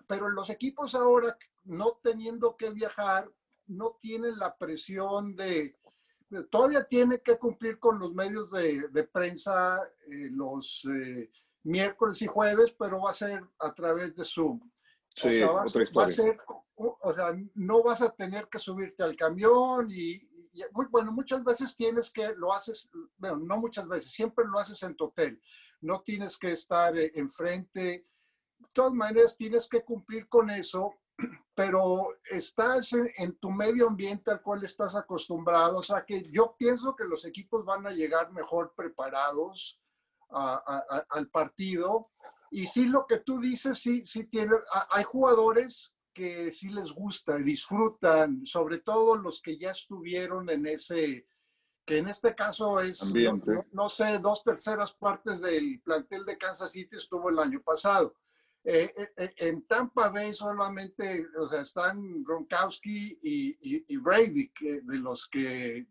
pero 0.05 0.29
los 0.29 0.51
equipos 0.51 0.93
ahora, 0.93 1.35
no 1.63 1.99
teniendo 2.03 2.55
que 2.57 2.69
viajar, 2.69 3.27
no 3.65 3.97
tienen 3.99 4.37
la 4.37 4.55
presión 4.55 5.35
de 5.35 5.79
todavía 6.51 6.83
tiene 6.83 7.21
que 7.21 7.39
cumplir 7.39 7.79
con 7.79 7.97
los 7.97 8.13
medios 8.13 8.51
de, 8.51 9.09
prensa 9.11 9.81
eh, 10.11 10.29
los 10.29 10.85
eh, 10.85 11.31
miércoles 11.63 12.21
y 12.21 12.27
jueves, 12.27 12.73
pero 12.77 13.01
va 13.01 13.11
a 13.11 13.13
ser 13.13 13.43
a 13.59 13.73
través 13.73 14.15
de 14.15 14.23
Zoom. 14.25 14.59
Sí, 15.15 15.27
o 15.27 15.33
sea, 15.33 15.51
va, 15.51 16.05
a 16.05 16.11
ser, 16.11 16.39
o 16.75 17.13
sea, 17.13 17.35
no 17.55 17.83
vas 17.83 18.01
a 18.01 18.09
tener 18.11 18.47
que 18.47 18.59
subirte 18.59 19.03
al 19.03 19.15
camión 19.15 19.89
y, 19.91 20.21
bueno, 20.89 21.11
muchas 21.11 21.43
veces 21.43 21.75
tienes 21.75 22.11
que, 22.11 22.33
lo 22.35 22.53
haces, 22.53 22.89
bueno, 23.17 23.37
no 23.37 23.57
muchas 23.57 23.87
veces, 23.87 24.11
siempre 24.11 24.45
lo 24.45 24.59
haces 24.59 24.81
en 24.83 24.95
tu 24.95 25.05
hotel. 25.05 25.41
No 25.81 26.01
tienes 26.01 26.37
que 26.37 26.51
estar 26.51 26.97
eh, 26.97 27.11
enfrente. 27.15 28.05
De 28.59 28.67
todas 28.71 28.93
maneras, 28.93 29.35
tienes 29.35 29.67
que 29.67 29.83
cumplir 29.83 30.29
con 30.29 30.49
eso 30.49 30.93
pero 31.55 32.17
estás 32.29 32.93
en, 32.93 33.37
tu 33.37 33.51
medio 33.51 33.87
ambiente 33.87 34.31
al 34.31 34.41
cual 34.41 34.63
estás 34.63 34.95
acostumbrado. 34.95 35.77
O 35.77 35.83
sea 35.83 36.05
que 36.05 36.23
yo 36.31 36.55
pienso 36.57 36.95
que 36.95 37.05
los 37.05 37.25
equipos 37.25 37.65
van 37.65 37.85
a 37.87 37.91
llegar 37.91 38.31
mejor 38.31 38.73
preparados 38.75 39.79
al 40.31 41.29
partido. 41.29 42.09
Y 42.51 42.67
sí, 42.67 42.85
lo 42.85 43.05
que 43.07 43.19
tú 43.19 43.39
dices, 43.39 43.79
sí, 43.79 44.03
sí 44.05 44.25
tiene, 44.25 44.55
hay 44.89 45.03
jugadores 45.03 45.95
que 46.13 46.51
sí 46.51 46.69
les 46.69 46.91
gusta 46.91 47.39
y 47.39 47.43
disfrutan, 47.43 48.45
sobre 48.45 48.79
todo 48.79 49.15
los 49.15 49.41
que 49.41 49.57
ya 49.57 49.71
estuvieron 49.71 50.49
en 50.49 50.65
ese, 50.67 51.27
que 51.85 51.97
en 51.97 52.07
este 52.07 52.35
caso 52.35 52.79
es, 52.79 53.01
no, 53.71 53.89
sé, 53.89 54.19
dos 54.19 54.43
terceras 54.43 54.93
partes 54.93 55.41
del 55.41 55.81
plantel 55.81 56.25
de 56.25 56.37
Kansas 56.37 56.71
City 56.71 56.97
estuvo 56.97 57.29
el 57.29 57.39
año 57.39 57.61
pasado. 57.61 58.15
Eh, 58.63 58.93
eh, 58.95 59.09
eh, 59.17 59.33
en 59.37 59.63
Tampa 59.63 60.09
Bay 60.09 60.33
solamente, 60.33 61.25
o 61.39 61.47
sea, 61.47 61.61
están 61.61 62.23
Gronkowski 62.23 63.19
y, 63.23 63.97
Brady, 63.97 64.51
de 64.83 64.99
los 64.99 65.27
que 65.27 65.87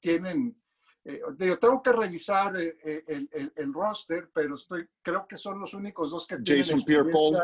tienen, 0.00 0.60
yo 1.04 1.58
tengo 1.58 1.82
que 1.82 1.92
revisar 1.92 2.56
el, 2.56 3.72
roster, 3.72 4.30
pero 4.32 4.54
estoy, 4.54 4.88
creo 5.02 5.26
que 5.26 5.36
son 5.36 5.60
los 5.60 5.74
únicos 5.74 6.10
dos 6.10 6.26
que 6.26 6.38
Jason 6.44 6.82
Pierre-Paul. 6.82 7.38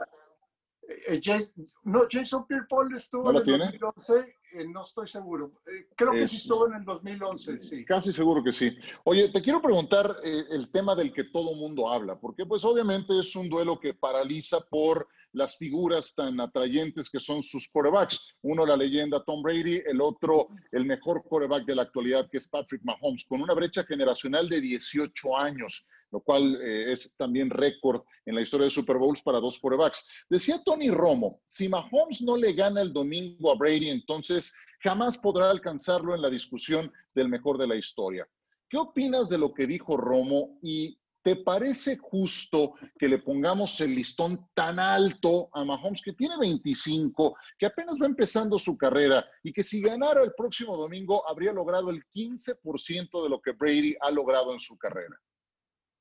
no, 1.84 2.02
Jason 2.10 2.46
Pierre-Paul 2.46 2.94
estuvo 2.94 3.30
en 3.30 3.36
el 3.36 3.78
2011 3.78 4.36
eh, 4.56 4.66
no 4.66 4.82
estoy 4.82 5.06
seguro. 5.06 5.52
Eh, 5.66 5.88
creo 5.94 6.12
que 6.12 6.26
sí 6.26 6.36
estuvo 6.36 6.66
en 6.66 6.74
el 6.74 6.84
2011, 6.84 7.60
sí. 7.60 7.84
Casi 7.84 8.12
seguro 8.12 8.42
que 8.42 8.52
sí. 8.52 8.76
Oye, 9.04 9.28
te 9.28 9.42
quiero 9.42 9.60
preguntar 9.60 10.16
eh, 10.24 10.44
el 10.50 10.70
tema 10.70 10.94
del 10.94 11.12
que 11.12 11.24
todo 11.24 11.54
mundo 11.54 11.90
habla, 11.90 12.18
porque 12.18 12.46
pues 12.46 12.64
obviamente 12.64 13.18
es 13.18 13.36
un 13.36 13.48
duelo 13.48 13.78
que 13.78 13.92
paraliza 13.92 14.60
por 14.60 15.08
las 15.36 15.58
figuras 15.58 16.14
tan 16.14 16.40
atrayentes 16.40 17.10
que 17.10 17.20
son 17.20 17.42
sus 17.42 17.68
corebacks. 17.68 18.34
Uno, 18.42 18.64
la 18.64 18.74
leyenda 18.74 19.22
Tom 19.22 19.42
Brady, 19.42 19.82
el 19.86 20.00
otro, 20.00 20.48
el 20.72 20.86
mejor 20.86 21.22
coreback 21.28 21.66
de 21.66 21.74
la 21.74 21.82
actualidad, 21.82 22.26
que 22.30 22.38
es 22.38 22.48
Patrick 22.48 22.82
Mahomes, 22.82 23.26
con 23.26 23.42
una 23.42 23.52
brecha 23.52 23.84
generacional 23.84 24.48
de 24.48 24.62
18 24.62 25.36
años, 25.36 25.84
lo 26.10 26.20
cual 26.20 26.58
es 26.62 27.12
también 27.18 27.50
récord 27.50 28.02
en 28.24 28.34
la 28.34 28.40
historia 28.40 28.64
de 28.64 28.70
Super 28.70 28.96
Bowls 28.96 29.20
para 29.20 29.38
dos 29.38 29.58
corebacks. 29.58 30.08
Decía 30.30 30.62
Tony 30.64 30.88
Romo, 30.90 31.42
si 31.44 31.68
Mahomes 31.68 32.22
no 32.22 32.38
le 32.38 32.54
gana 32.54 32.80
el 32.80 32.94
domingo 32.94 33.52
a 33.52 33.56
Brady, 33.56 33.90
entonces 33.90 34.54
jamás 34.80 35.18
podrá 35.18 35.50
alcanzarlo 35.50 36.14
en 36.14 36.22
la 36.22 36.30
discusión 36.30 36.90
del 37.14 37.28
mejor 37.28 37.58
de 37.58 37.66
la 37.66 37.76
historia. 37.76 38.26
¿Qué 38.70 38.78
opinas 38.78 39.28
de 39.28 39.36
lo 39.36 39.52
que 39.52 39.66
dijo 39.66 39.98
Romo 39.98 40.58
y 40.62 40.98
te 41.26 41.34
parece 41.34 41.96
justo 41.96 42.74
que 42.96 43.08
le 43.08 43.18
pongamos 43.18 43.80
el 43.80 43.96
listón 43.96 44.48
tan 44.54 44.78
alto 44.78 45.48
a 45.54 45.64
Mahomes, 45.64 46.00
que 46.00 46.12
tiene 46.12 46.38
25, 46.38 47.36
que 47.58 47.66
apenas 47.66 47.96
va 48.00 48.06
empezando 48.06 48.56
su 48.60 48.78
carrera 48.78 49.28
y 49.42 49.52
que 49.52 49.64
si 49.64 49.80
ganara 49.80 50.22
el 50.22 50.34
próximo 50.34 50.76
domingo 50.76 51.28
habría 51.28 51.52
logrado 51.52 51.90
el 51.90 52.04
15% 52.14 53.24
de 53.24 53.28
lo 53.28 53.42
que 53.42 53.50
Brady 53.50 53.96
ha 54.02 54.12
logrado 54.12 54.52
en 54.52 54.60
su 54.60 54.78
carrera? 54.78 55.20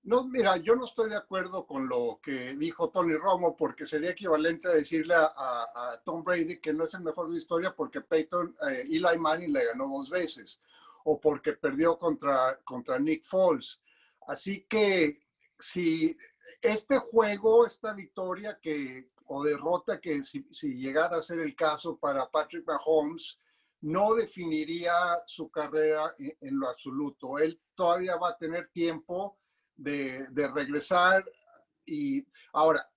No, 0.04 0.28
mira, 0.28 0.58
yo 0.58 0.76
no 0.76 0.86
estoy 0.86 1.10
de 1.10 1.18
acuerdo 1.18 1.66
con 1.66 1.90
lo 1.90 2.20
que 2.22 2.56
dijo 2.56 2.92
Tony 2.92 3.16
Romo, 3.16 3.58
porque 3.58 3.88
sería 3.88 4.12
equivalente 4.12 4.68
a 4.68 4.74
decirle 4.74 5.16
a, 5.18 6.00
Tom 6.06 6.24
Brady 6.24 6.60
que 6.60 6.72
no 6.72 6.84
es 6.84 6.94
el 6.94 7.02
mejor 7.02 7.26
de 7.26 7.32
la 7.32 7.40
historia 7.40 7.76
porque 7.76 8.02
Peyton, 8.02 8.56
eh, 8.70 8.84
Eli 8.84 9.18
Manning 9.18 9.52
le 9.52 9.66
ganó 9.66 9.88
dos 9.88 10.08
veces, 10.08 10.62
o 11.04 11.20
porque 11.20 11.54
perdió 11.54 11.98
contra, 11.98 12.60
contra 12.64 13.00
Nick 13.00 13.24
Foles. 13.24 13.82
Así 14.28 14.66
que 14.68 15.22
si 15.60 16.18
este 16.62 16.98
juego, 16.98 17.66
esta 17.66 17.94
victoria 17.94 18.60
que, 18.62 19.10
o 19.26 19.44
derrota 19.44 20.00
que 20.00 20.24
si, 20.24 20.46
llegara 20.76 21.18
a 21.18 21.22
ser 21.22 21.40
el 21.40 21.56
caso 21.56 21.98
para 21.98 22.30
Patrick 22.30 22.66
Mahomes, 22.66 23.40
no 23.82 24.16
definiría 24.16 24.94
su 25.26 25.50
carrera 25.50 26.14
en 26.18 26.60
lo 26.60 26.70
absoluto. 26.70 27.38
Él 27.38 27.62
todavía 27.76 28.16
va 28.16 28.30
a 28.30 28.38
tener 28.38 28.70
tiempo 28.70 29.38
de, 29.76 30.28
regresar 30.54 31.24
y 31.86 32.26
ahora 32.54 32.90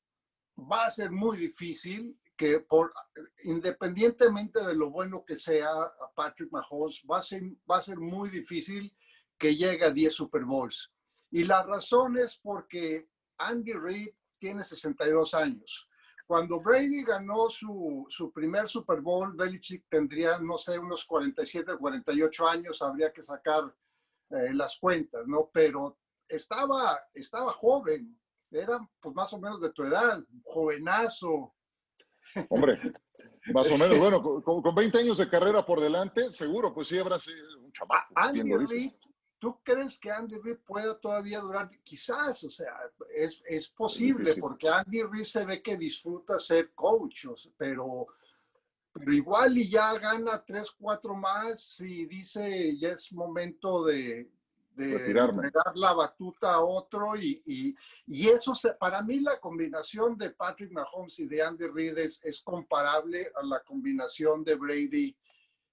va 0.57 0.87
a 0.87 0.91
ser 0.91 1.11
muy 1.11 1.37
difícil 1.37 2.19
que 2.37 2.61
por 2.61 2.93
independientemente 3.45 4.65
de 4.65 4.75
lo 4.75 4.91
bueno 4.91 5.25
que 5.25 5.37
sea 5.37 5.69
Patrick 6.15 6.51
Mahomes, 6.53 7.03
va 7.11 7.19
a 7.19 7.23
ser, 7.23 7.43
va 7.71 7.79
a 7.79 7.83
ser 7.83 7.99
muy 7.99 8.31
difícil 8.31 8.97
que 9.37 9.57
llegue 9.57 9.85
a 9.85 9.91
10 9.91 10.13
Super 10.13 10.45
Bowls. 10.45 10.93
Y 11.31 11.45
la 11.45 11.63
razón 11.63 12.17
es 12.19 12.39
porque 12.39 13.09
Andy 13.39 13.73
Reid 13.73 14.11
tiene 14.39 14.65
62 14.65 15.35
años. 15.35 15.89
Cuando 16.27 16.59
Brady 16.61 17.05
ganó 17.05 17.49
su, 17.49 18.07
su 18.11 18.31
primer 18.33 18.69
Super 18.69 19.01
Bowl, 19.01 19.35
Belichick 19.35 19.87
tendría, 19.89 20.39
no 20.39 20.59
sé, 20.59 20.79
unos 20.79 21.07
47, 21.07 21.77
48 21.79 22.49
años, 22.49 22.83
habría 22.83 23.11
que 23.13 23.23
sacar 23.23 23.75
eh, 24.31 24.53
las 24.53 24.79
cuentas, 24.79 25.27
¿no? 25.27 25.51
Pero 25.53 25.99
estaba, 26.29 27.01
estaba 27.15 27.51
joven, 27.53 28.21
era 28.51 28.79
pues 29.01 29.15
más 29.15 29.33
o 29.33 29.41
menos 29.41 29.63
de 29.63 29.73
tu 29.73 29.85
edad, 29.85 30.23
jovenazo. 30.45 31.55
Hombre, 32.51 32.79
más 33.55 33.71
o 33.71 33.79
menos, 33.79 33.99
bueno, 33.99 34.43
con, 34.43 34.75
20 34.75 34.99
años 34.99 35.17
de 35.17 35.31
carrera 35.31 35.65
por 35.65 35.81
delante, 35.81 36.31
seguro, 36.31 36.75
pues 36.75 36.89
sí 36.89 36.99
habrá 36.99 37.19
sido 37.19 37.59
un 37.61 37.73
chamaco. 37.73 38.13
Andy 38.17 38.55
Reid, 38.55 38.93
¿tú 39.39 39.59
crees 39.63 39.99
que 39.99 40.11
Andy 40.11 40.37
Reid 40.39 40.59
pueda 40.59 40.99
todavía 40.99 41.41
durar? 41.41 41.71
Quizás, 41.83 42.45
o 42.45 42.51
sea, 42.51 42.75
es, 43.15 43.43
es 43.47 43.69
posible, 43.69 44.35
porque 44.37 44.69
Andy 44.69 45.03
Reid 45.03 45.25
se 45.25 45.45
ve 45.45 45.63
que 45.63 45.77
disfruta 45.77 46.39
ser 46.39 46.73
coach, 46.75 47.27
pero, 47.57 48.07
pero 48.93 49.13
igual 49.13 49.57
y 49.59 49.69
ya 49.69 49.97
gana 49.99 50.45
3, 50.45 50.71
4 50.79 51.15
más 51.15 51.81
y 51.81 52.07
dice, 52.07 52.77
ya 52.79 52.91
es 52.91 53.13
momento 53.13 53.85
de, 53.85 54.29
de 54.75 54.95
entregar 54.95 55.31
la 55.75 55.93
batuta 55.93 56.55
a 56.55 56.61
otro 56.61 57.17
y, 57.17 57.43
y, 57.47 57.75
y, 58.07 58.29
eso, 58.29 58.53
para 58.79 59.03
mí 59.03 59.21
la 59.21 59.39
combinación 59.39 60.17
de 60.17 60.31
Patrick 60.31 60.73
Mahomes 60.73 61.19
y 61.21 61.27
de 61.27 61.43
Andy 61.43 61.67
Reid 61.67 61.99
es, 61.99 62.43
comparable 62.43 63.31
a 63.35 63.43
la 63.45 63.61
combinación 63.61 64.43
de 64.45 64.55
Brady 64.55 65.17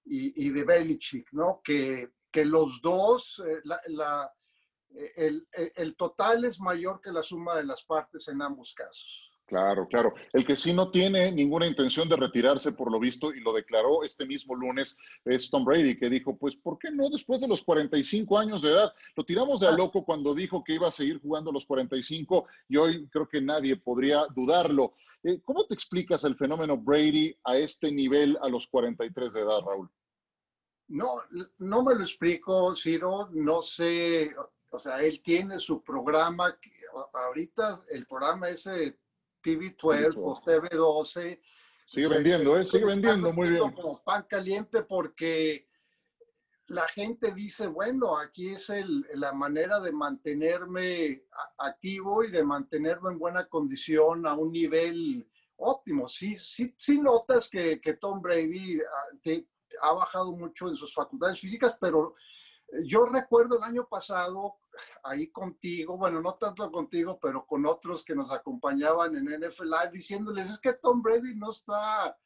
y, 0.06 0.48
y 0.48 0.50
de 0.50 0.64
Belichick, 0.64 1.32
¿no? 1.32 1.62
Que, 1.64 2.15
que 2.36 2.44
los 2.44 2.82
dos, 2.82 3.42
eh, 3.48 3.62
la, 3.64 3.80
la, 3.88 4.34
el, 5.16 5.48
el 5.74 5.96
total 5.96 6.44
es 6.44 6.60
mayor 6.60 7.00
que 7.00 7.14
la 7.14 7.24
suma 7.24 7.56
de 7.56 7.64
las 7.64 7.82
partes 7.86 8.28
en 8.28 8.42
ambos 8.42 8.74
casos. 8.74 9.32
Claro, 9.46 9.88
claro. 9.88 10.14
El 10.34 10.46
que 10.46 10.58
sí 10.58 10.74
no 10.74 10.92
tiene 10.92 11.32
ninguna 11.32 11.66
intención 11.66 12.10
de 12.10 12.18
retirarse, 12.18 12.74
por 12.74 12.92
lo 12.92 13.00
visto, 13.00 13.34
y 13.34 13.40
lo 13.40 13.54
declaró 13.54 14.04
este 14.04 14.26
mismo 14.26 14.54
lunes, 14.54 14.98
es 15.24 15.50
Tom 15.50 15.64
Brady, 15.64 15.98
que 15.98 16.10
dijo, 16.10 16.36
pues, 16.38 16.58
¿por 16.58 16.78
qué 16.78 16.92
no 16.92 17.10
después 17.10 17.40
de 17.40 17.48
los 17.48 17.64
45 17.64 18.38
años 18.38 18.62
de 18.62 18.72
edad? 18.72 18.92
Lo 19.16 19.24
tiramos 19.24 19.62
de 19.62 19.68
a 19.68 19.70
ah. 19.70 19.78
loco 19.78 20.04
cuando 20.04 20.36
dijo 20.36 20.62
que 20.62 20.74
iba 20.74 20.90
a 20.90 20.92
seguir 20.92 21.22
jugando 21.22 21.54
los 21.54 21.66
45 21.66 22.48
y 22.68 22.76
hoy 22.76 23.08
creo 23.08 23.30
que 23.30 23.40
nadie 23.40 23.78
podría 23.78 24.26
dudarlo. 24.36 24.96
Eh, 25.24 25.40
¿Cómo 25.46 25.64
te 25.64 25.74
explicas 25.74 26.26
el 26.26 26.36
fenómeno 26.36 26.78
Brady 26.78 27.34
a 27.46 27.56
este 27.56 27.94
nivel 27.94 28.38
a 28.42 28.50
los 28.50 28.68
43 28.68 29.32
de 29.32 29.40
edad, 29.40 29.62
Raúl? 29.66 29.90
No, 30.88 31.24
no 31.58 31.84
me 31.84 31.96
lo 31.96 32.02
explico, 32.02 32.76
Ciro, 32.76 33.30
no 33.32 33.62
sé, 33.62 34.36
o 34.70 34.80
sea, 34.80 35.02
él 35.02 35.22
tiene 35.22 35.60
su 35.60 35.82
programa, 35.82 36.58
ahorita 37.14 37.84
el 37.90 38.06
programa 38.06 38.50
ese 38.50 39.00
TV12 39.44 40.16
o 40.18 40.42
TV12. 40.42 41.40
Sigue 41.88 42.08
vendiendo, 42.08 42.58
¿eh? 42.58 42.66
Sigue 42.66 42.86
vendiendo 42.86 43.32
muy 43.32 43.50
bien. 43.50 43.72
Como 43.72 44.04
pan 44.04 44.26
caliente 44.30 44.84
porque 44.84 45.68
la 46.68 46.88
gente 46.88 47.34
dice, 47.34 47.68
bueno, 47.68 48.18
aquí 48.18 48.50
es 48.50 48.72
la 49.14 49.34
manera 49.34 49.80
de 49.80 49.92
mantenerme 49.92 51.24
activo 51.60 52.24
y 52.24 52.32
de 52.32 52.44
mantenerme 52.44 53.12
en 53.12 53.20
buena 53.20 53.48
condición 53.48 54.26
a 54.26 54.34
un 54.34 54.52
nivel 54.52 55.28
óptimo. 55.58 56.08
Sí, 56.08 56.36
sí, 56.36 56.74
sí 56.78 57.00
notas 57.00 57.50
que, 57.50 57.80
que 57.80 57.94
Tom 57.94 58.22
Brady 58.22 58.80
ah, 58.80 59.18
ha 59.82 59.94
bajado 59.94 60.32
mucho 60.34 60.68
en 60.68 60.76
sus 60.76 60.94
facultades 60.94 61.40
físicas, 61.40 61.78
pero 61.80 62.16
yo 62.84 63.06
recuerdo 63.06 63.58
el 63.58 63.64
año 63.64 63.88
pasado, 63.88 64.56
ahí 65.04 65.30
contigo, 65.30 65.98
bueno, 65.98 66.22
no 66.22 66.36
tanto 66.36 66.70
contigo, 66.72 67.20
pero 67.22 67.46
con 67.46 67.66
otros 67.66 68.04
que 68.04 68.16
nos 68.16 68.32
acompañaban 68.32 69.16
en 69.16 69.26
NFL 69.26 69.66
Live, 69.66 69.92
diciéndoles, 69.94 70.50
es 70.50 70.60
que 70.60 70.74
Tom 70.74 71.02
Brady 71.02 71.36
no 71.36 71.52
está... 71.52 72.18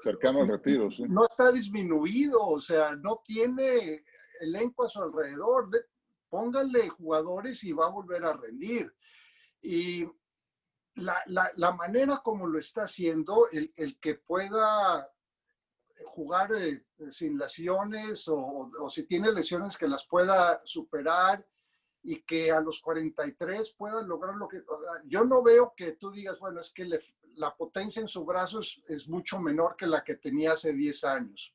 Cercano 0.00 0.40
al 0.40 0.48
retiro, 0.48 0.90
sí. 0.90 1.04
No 1.08 1.24
está 1.24 1.50
disminuido, 1.50 2.46
o 2.46 2.60
sea, 2.60 2.94
no 2.96 3.22
tiene 3.24 4.04
elenco 4.40 4.84
a 4.84 4.88
su 4.88 5.02
alrededor, 5.02 5.70
pónganle 6.28 6.88
jugadores 6.90 7.64
y 7.64 7.72
va 7.72 7.86
a 7.86 7.90
volver 7.90 8.26
a 8.26 8.34
rendir. 8.34 8.92
Y 9.62 10.04
la, 10.96 11.22
la, 11.26 11.72
manera 11.72 12.20
como 12.22 12.46
lo 12.46 12.58
está 12.58 12.82
haciendo, 12.82 13.48
el, 13.50 13.72
el 13.76 13.98
que 13.98 14.16
pueda 14.16 15.08
jugar 16.04 16.50
eh, 16.54 16.84
sin 17.10 17.38
lesiones 17.38 18.28
o, 18.28 18.70
o, 18.80 18.90
si 18.90 19.04
tiene 19.04 19.32
lesiones 19.32 19.76
que 19.76 19.88
las 19.88 20.06
pueda 20.06 20.60
superar 20.64 21.46
y 22.06 22.22
que 22.22 22.52
a 22.52 22.60
los 22.60 22.80
43 22.80 23.74
pueda 23.76 24.00
lograr 24.00 24.36
lo 24.36 24.46
que... 24.46 24.62
Yo 25.06 25.24
no 25.24 25.42
veo 25.42 25.74
que 25.76 25.92
tú 25.92 26.12
digas, 26.12 26.38
bueno, 26.38 26.60
es 26.60 26.70
que 26.70 26.88
la 27.34 27.56
potencia 27.56 28.00
en 28.00 28.06
su 28.06 28.24
brazo 28.24 28.60
es, 28.60 29.08
mucho 29.08 29.40
menor 29.40 29.74
que 29.76 29.88
la 29.88 30.04
que 30.04 30.14
tenía 30.14 30.52
hace 30.52 30.72
10 30.72 31.04
años. 31.04 31.52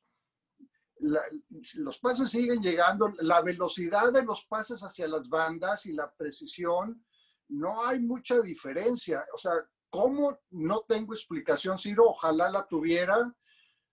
los 0.98 1.98
pases 1.98 2.30
siguen 2.30 2.60
llegando, 2.60 3.10
la 3.20 3.40
velocidad 3.40 4.12
de 4.12 4.24
los 4.24 4.44
pases 4.44 4.82
hacia 4.82 5.08
las 5.08 5.26
bandas 5.28 5.86
y 5.86 5.94
la 5.94 6.12
precisión, 6.12 7.02
no 7.48 7.82
hay 7.86 8.00
mucha 8.00 8.40
diferencia. 8.42 9.24
O 9.34 9.38
sea, 9.38 9.54
¿cómo? 9.88 10.38
No 10.50 10.84
tengo 10.86 11.14
explicación, 11.14 11.78
Ciro, 11.78 12.04
ojalá 12.08 12.50
la 12.50 12.66
tuviera 12.66 13.34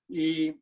y 0.09 0.59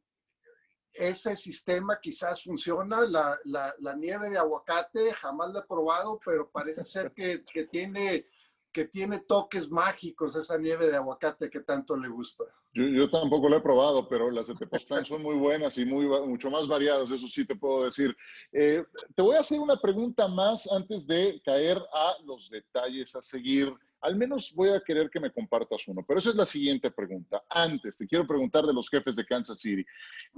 ese 0.94 1.38
sistema 1.38 2.00
quizás 2.02 2.44
funciona, 2.44 3.02
la, 3.02 3.40
la, 3.46 3.96
nieve 3.96 4.30
de 4.30 4.38
aguacate, 4.38 5.14
jamás 5.14 5.54
la 5.54 5.60
he 5.60 5.64
probado, 5.64 6.20
pero 6.24 6.50
parece 6.50 6.84
ser 6.84 7.14
que, 7.14 7.44
que, 7.46 7.66
tiene, 7.66 8.28
que 8.72 8.86
tiene 8.86 9.20
toques 9.20 9.70
mágicos 9.70 10.36
esa 10.36 10.58
nieve 10.58 10.88
de 10.88 10.98
aguacate 10.98 11.50
que 11.50 11.62
tanto 11.62 11.96
le 11.96 12.10
gusta. 12.10 12.44
Yo, 12.74 12.84
yo 12.84 13.10
tampoco 13.10 13.48
la 13.48 13.58
he 13.58 13.62
probado, 13.62 14.08
pero 14.08 14.32
las 14.32 14.48
de 14.48 14.56
Tepoztlán 14.56 15.06
son 15.06 15.22
muy 15.22 15.36
buenas 15.36 15.78
y 15.78 15.86
muy, 15.86 16.06
mucho 16.28 16.50
más 16.50 16.68
variadas, 16.68 17.12
eso 17.12 17.28
sí 17.28 17.46
te 17.46 17.56
puedo 17.56 17.86
decir. 17.86 18.16
Eh, 18.52 18.84
te 19.16 19.22
voy 19.22 19.36
a 19.36 19.42
hacer 19.42 19.60
una 19.60 19.80
pregunta 19.80 20.28
más 20.28 20.70
antes 20.72 21.08
de 21.08 21.42
caer 21.46 21.78
a 21.94 22.16
los 22.26 22.50
detalles 22.50 23.16
a 23.16 23.22
seguir 23.22 23.74
al 24.02 24.16
menos 24.16 24.54
voy 24.54 24.70
a 24.70 24.82
querer 24.82 25.10
que 25.10 25.20
me 25.20 25.32
compartas 25.32 25.88
uno, 25.88 26.04
pero 26.08 26.20
esa 26.20 26.30
es 26.30 26.36
la 26.36 26.46
siguiente 26.46 26.92
pregunta. 26.92 27.44
Antes, 27.50 27.98
te 27.98 28.08
quiero 28.08 28.28
preguntar 28.28 28.66
de 28.66 28.74
los 28.74 28.90
jefes 28.90 29.16
de 29.16 29.26
Kansas 29.26 29.60
City. 29.60 29.86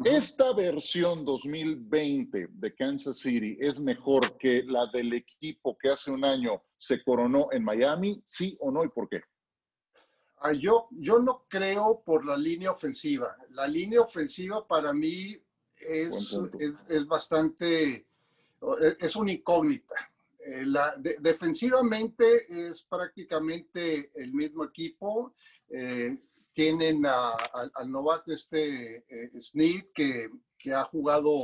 ¿Esta 0.03 0.53
versión 0.53 1.25
2020 1.25 2.47
de 2.51 2.75
Kansas 2.75 3.19
City 3.19 3.57
es 3.59 3.79
mejor 3.79 4.37
que 4.37 4.63
la 4.63 4.87
del 4.87 5.13
equipo 5.13 5.77
que 5.77 5.89
hace 5.89 6.11
un 6.11 6.23
año 6.23 6.61
se 6.77 7.03
coronó 7.03 7.49
en 7.51 7.63
Miami? 7.63 8.21
¿Sí 8.25 8.57
o 8.61 8.71
no 8.71 8.83
y 8.83 8.89
por 8.89 9.09
qué? 9.09 9.21
Ah, 10.41 10.53
yo, 10.53 10.87
yo 10.91 11.19
no 11.19 11.45
creo 11.49 12.01
por 12.05 12.25
la 12.25 12.37
línea 12.37 12.71
ofensiva. 12.71 13.35
La 13.49 13.67
línea 13.67 14.01
ofensiva 14.01 14.65
para 14.65 14.93
mí 14.93 15.37
es, 15.75 16.37
es, 16.59 16.83
es 16.87 17.07
bastante, 17.07 18.07
es 18.99 19.15
una 19.17 19.33
incógnita 19.33 19.95
eh, 20.39 20.63
defensivamente 21.19 22.69
es 22.69 22.83
prácticamente 22.83 24.11
el 24.15 24.33
mismo 24.33 24.63
equipo. 24.63 25.35
Eh, 25.69 26.17
tienen 26.53 27.05
al 27.05 27.91
novato 27.91 28.33
este 28.33 29.05
eh, 29.07 29.31
Sneed 29.39 29.85
que, 29.93 30.29
que, 30.57 30.73
ha 30.73 30.83
jugado 30.83 31.43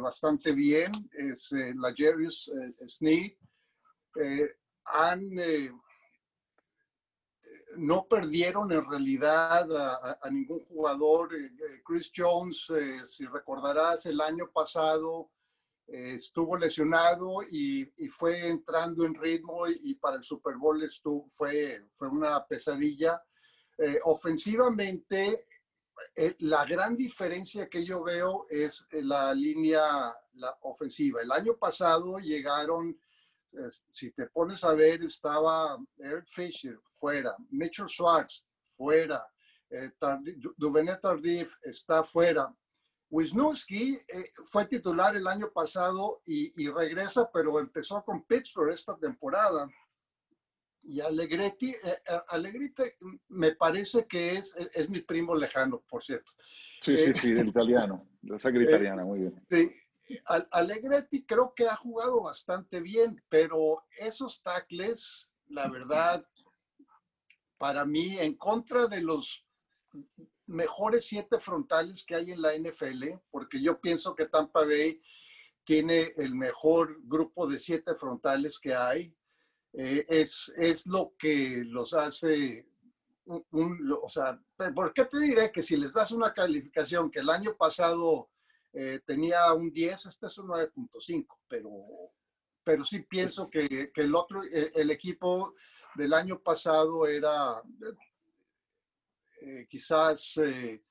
bastante 0.00 0.52
bien, 0.52 0.92
es 1.12 1.50
la 1.52 1.92
Jarius 1.94 2.50
Sneed. 2.86 3.32
han, 4.84 5.20
no 7.76 8.06
perdieron 8.06 8.72
en 8.72 8.88
realidad 8.88 9.70
a, 9.76 10.18
a 10.22 10.30
ningún 10.30 10.60
jugador. 10.66 11.30
Chris 11.84 12.10
Jones, 12.14 12.70
si 13.04 13.26
recordarás, 13.26 14.06
el 14.06 14.20
año 14.20 14.50
pasado 14.52 15.30
estuvo 15.86 16.56
lesionado 16.56 17.42
y, 17.50 17.84
fue 18.08 18.48
entrando 18.48 19.04
en 19.04 19.14
ritmo 19.14 19.68
y, 19.68 19.94
para 19.96 20.16
el 20.16 20.22
Super 20.22 20.56
Bowl 20.56 20.82
estuvo, 20.82 21.26
fue, 21.28 21.86
fue 21.92 22.08
una 22.08 22.44
pesadilla. 22.44 23.22
Eh, 23.78 23.98
ofensivamente, 24.04 25.46
eh, 26.14 26.34
la 26.40 26.64
gran 26.64 26.96
diferencia 26.96 27.68
que 27.68 27.84
yo 27.84 28.02
veo 28.02 28.46
es 28.48 28.86
la 28.90 29.32
línea 29.32 30.14
la 30.34 30.56
ofensiva. 30.62 31.22
El 31.22 31.32
año 31.32 31.56
pasado 31.56 32.18
llegaron, 32.18 32.98
si 33.88 34.10
te 34.10 34.26
pones 34.26 34.64
a 34.64 34.72
ver, 34.72 35.02
estaba 35.02 35.78
Eric 35.98 36.26
Fisher 36.28 36.78
fuera, 36.90 37.34
Mitchell 37.50 37.88
Schwartz 37.88 38.44
fuera, 38.64 39.26
eh, 39.70 39.90
Tardif 39.98 41.54
está 41.62 42.04
fuera. 42.04 42.54
Wisniewski 43.10 43.98
eh, 44.08 44.32
fue 44.44 44.66
titular 44.66 45.16
el 45.16 45.26
año 45.26 45.50
pasado 45.52 46.22
y, 46.26 46.68
regresa, 46.68 47.30
pero 47.32 47.58
empezó 47.60 48.02
con 48.04 48.24
Pittsburgh 48.24 48.72
esta 48.72 48.96
temporada. 48.96 49.68
Y 50.82 51.00
Allegretti, 51.00 51.70
eh, 51.70 51.78
eh, 51.84 52.20
Allegretti 52.28 52.82
me 53.28 53.52
parece 53.52 54.06
que 54.06 54.32
es, 54.32 54.56
es 54.72 54.88
mi 54.88 55.00
primo 55.00 55.34
lejano, 55.34 55.82
por 55.88 56.02
cierto. 56.02 56.32
Sí, 56.80 56.96
sí, 56.98 57.12
sí, 57.12 57.32
del 57.32 57.48
italiano, 57.48 58.08
de 58.22 58.38
sangre 58.38 58.64
italiana, 58.68 59.04
muy 59.04 59.20
bien. 59.20 59.34
Sí, 59.50 59.70
Allegretti 60.52 61.24
creo 61.24 61.52
que 61.54 61.66
ha 61.66 61.76
jugado 61.76 62.22
bastante 62.22 62.80
bien, 62.80 63.22
pero 63.28 63.84
esos 63.98 64.42
tackles, 64.42 65.32
la 65.48 65.68
verdad, 65.68 66.24
para 67.58 67.84
mí, 67.84 68.18
en 68.18 68.36
contra 68.36 68.86
de 68.86 69.00
los 69.00 69.45
mejores 70.46 71.06
siete 71.06 71.38
frontales 71.38 72.04
que 72.04 72.14
hay 72.14 72.30
en 72.32 72.42
la 72.42 72.56
NFL, 72.56 73.04
porque 73.30 73.60
yo 73.60 73.80
pienso 73.80 74.14
que 74.14 74.26
Tampa 74.26 74.64
Bay 74.64 75.00
tiene 75.64 76.12
el 76.16 76.34
mejor 76.34 76.98
grupo 77.02 77.48
de 77.48 77.58
siete 77.58 77.94
frontales 77.94 78.58
que 78.58 78.74
hay. 78.74 79.14
Eh, 79.72 80.06
es, 80.08 80.52
es 80.56 80.86
lo 80.86 81.14
que 81.18 81.62
los 81.64 81.92
hace 81.92 82.66
un, 83.26 83.98
o 84.02 84.08
sea, 84.08 84.40
¿por 84.74 84.92
qué 84.92 85.04
te 85.04 85.18
diré 85.18 85.50
que 85.50 85.62
si 85.62 85.76
les 85.76 85.92
das 85.92 86.12
una 86.12 86.32
calificación 86.32 87.10
que 87.10 87.20
el 87.20 87.30
año 87.30 87.56
pasado 87.56 88.30
eh, 88.72 89.00
tenía 89.04 89.52
un 89.52 89.72
10, 89.72 90.06
este 90.06 90.26
es 90.26 90.38
un 90.38 90.48
9.5, 90.48 91.26
pero, 91.48 91.70
pero 92.62 92.84
sí 92.84 93.00
pienso 93.00 93.48
que, 93.50 93.90
que, 93.92 94.02
el 94.02 94.14
otro, 94.14 94.42
el, 94.42 94.90
equipo 94.90 95.54
del 95.96 96.12
año 96.12 96.40
pasado 96.40 97.06
era, 97.06 97.62
eh, 99.46 99.66
quizás 99.70 100.38
eh, 100.38 100.82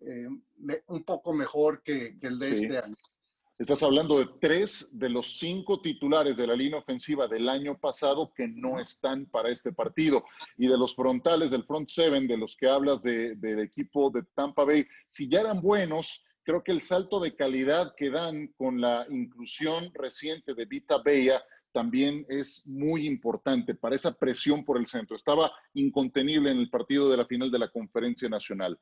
eh, 0.00 0.28
un 0.86 1.04
poco 1.04 1.32
mejor 1.32 1.82
que, 1.82 2.16
el 2.20 2.38
de 2.38 2.52
este 2.52 2.78
año. 2.78 2.94
Estás 3.58 3.82
hablando 3.82 4.20
de 4.20 4.28
tres 4.40 4.96
de 4.96 5.08
los 5.08 5.38
cinco 5.38 5.82
titulares 5.82 6.36
de 6.36 6.46
la 6.46 6.54
línea 6.54 6.78
ofensiva 6.78 7.26
del 7.26 7.48
año 7.48 7.76
pasado 7.76 8.32
que 8.32 8.46
no 8.46 8.78
están 8.78 9.26
para 9.26 9.50
este 9.50 9.72
partido. 9.72 10.24
Y 10.56 10.68
de 10.68 10.78
los 10.78 10.94
frontales 10.94 11.50
del 11.50 11.64
front 11.64 11.90
seven, 11.90 12.28
de 12.28 12.38
los 12.38 12.56
que 12.56 12.68
hablas 12.68 13.02
del 13.02 13.58
equipo 13.58 14.08
de 14.10 14.22
Tampa 14.34 14.64
Bay, 14.64 14.86
si 15.08 15.28
ya 15.28 15.40
eran 15.40 15.60
buenos, 15.60 16.24
creo 16.44 16.62
que 16.62 16.72
el 16.72 16.82
salto 16.82 17.18
de 17.18 17.34
calidad 17.34 17.92
que 17.96 18.10
dan 18.10 18.48
con 18.56 18.80
la 18.80 19.04
inclusión 19.10 19.90
reciente 19.94 20.54
de 20.54 20.64
Vita 20.64 21.02
Bella 21.02 21.42
también 21.72 22.26
es 22.28 22.66
muy 22.66 23.06
importante 23.06 23.74
para 23.74 23.96
esa 23.96 24.12
presión 24.12 24.64
por 24.64 24.78
el 24.78 24.86
centro. 24.86 25.16
Estaba 25.16 25.52
incontenible 25.74 26.50
en 26.50 26.58
el 26.58 26.70
partido 26.70 27.08
de 27.08 27.16
la 27.16 27.26
final 27.26 27.50
de 27.50 27.58
la 27.58 27.70
conferencia 27.70 28.28
nacional. 28.28 28.78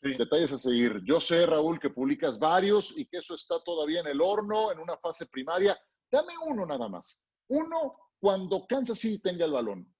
Detalles 0.00 0.52
a 0.52 0.58
seguir. 0.58 1.02
Yo 1.04 1.20
sé, 1.20 1.46
Raúl, 1.46 1.80
que 1.80 1.90
publicas 1.90 2.38
varios 2.38 2.96
y 2.96 3.06
que 3.06 3.18
eso 3.18 3.34
está 3.34 3.62
todavía 3.64 4.00
en 4.00 4.06
el 4.06 4.20
horno, 4.20 4.70
en 4.70 4.78
una 4.78 4.96
fase 4.98 5.26
primaria. 5.26 5.76
Dame 6.10 6.32
uno 6.46 6.64
nada 6.64 6.88
más. 6.88 7.26
Uno 7.48 7.96
cuando 8.20 8.66
Kansas 8.68 8.98
City 8.98 9.18
tenga 9.18 9.44
el 9.46 9.52
balón. 9.52 9.92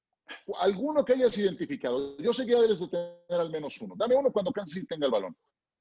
Alguno 0.61 1.05
que 1.05 1.15
hayas 1.15 1.37
identificado. 1.39 2.17
Yo 2.19 2.33
sé 2.33 2.45
que 2.45 2.53
ya 2.53 2.61
debes 2.61 2.81
de 2.81 2.89
tener 2.89 3.41
al 3.41 3.51
menos 3.51 3.81
uno. 3.81 3.95
Dame 3.97 4.15
uno 4.17 4.33
cuando 4.33 4.53
Kansas 4.53 4.75
City 4.75 4.87
tenga 4.87 5.07
el 5.07 5.13
balón 5.13 5.37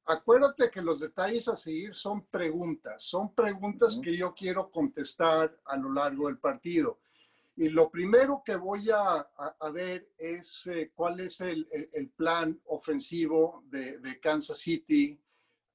acuérdate 0.06 0.70
que 0.70 0.82
los 0.82 1.00
detalles 1.00 1.48
a 1.48 1.58
seguir 1.58 1.94
son 1.94 2.26
preguntas, 2.28 3.04
son 3.04 3.34
preguntas 3.34 4.00
que 4.02 4.16
yo 4.16 4.34
quiero 4.34 4.70
contestar 4.70 5.58
a 5.66 5.78
lo 5.78 5.92
largo 5.92 6.28
del 6.28 6.38
partido. 6.38 7.00
Y 7.58 7.70
lo 7.70 7.90
primero 7.90 8.44
que 8.46 8.58
voy 8.58 8.90
a, 8.92 9.26
ver 9.72 10.10
es 10.18 10.68
eh, 10.68 10.92
cuál 10.94 11.22
es 11.22 11.40
el, 11.40 11.66
plan 12.18 12.60
ofensivo 12.66 13.64
de, 13.68 14.20
Kansas 14.22 14.58
City 14.60 15.18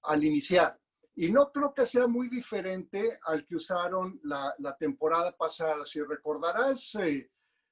al 0.03 0.23
iniciar. 0.25 0.79
Y 1.17 1.33
no 1.33 1.51
creo 1.51 1.73
que 1.73 1.87
sea 1.87 2.07
muy 2.07 2.29
diferente 2.29 3.19
al 3.25 3.47
que 3.47 3.57
usaron 3.57 4.21
la, 4.25 4.77
temporada 4.79 5.35
pasada. 5.35 5.87
Si 5.87 6.03
recordarás, 6.03 6.95
eh, 6.97 7.31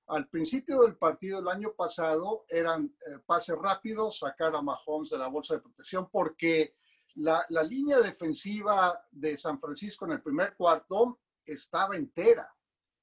al 0.09 0.29
principio 0.29 0.83
del 0.83 0.97
partido 0.97 1.38
el 1.38 1.49
año 1.49 1.73
pasado 1.75 2.44
eran 2.49 2.87
eh, 2.87 3.18
pases 3.27 3.57
rápidos, 3.57 4.18
sacar 4.18 4.55
a 4.55 4.62
Mahomes 4.62 5.11
de 5.11 5.18
la 5.18 5.29
bolsa 5.29 5.55
de 5.55 5.61
protección, 5.61 6.09
porque 6.11 6.77
la, 7.16 7.44
línea 7.62 8.01
defensiva 8.01 8.99
de 9.11 9.37
San 9.37 9.59
Francisco 9.59 10.07
en 10.07 10.12
el 10.12 10.23
primer 10.23 10.55
cuarto 10.57 11.21
estaba 11.44 11.97
entera. 11.97 12.51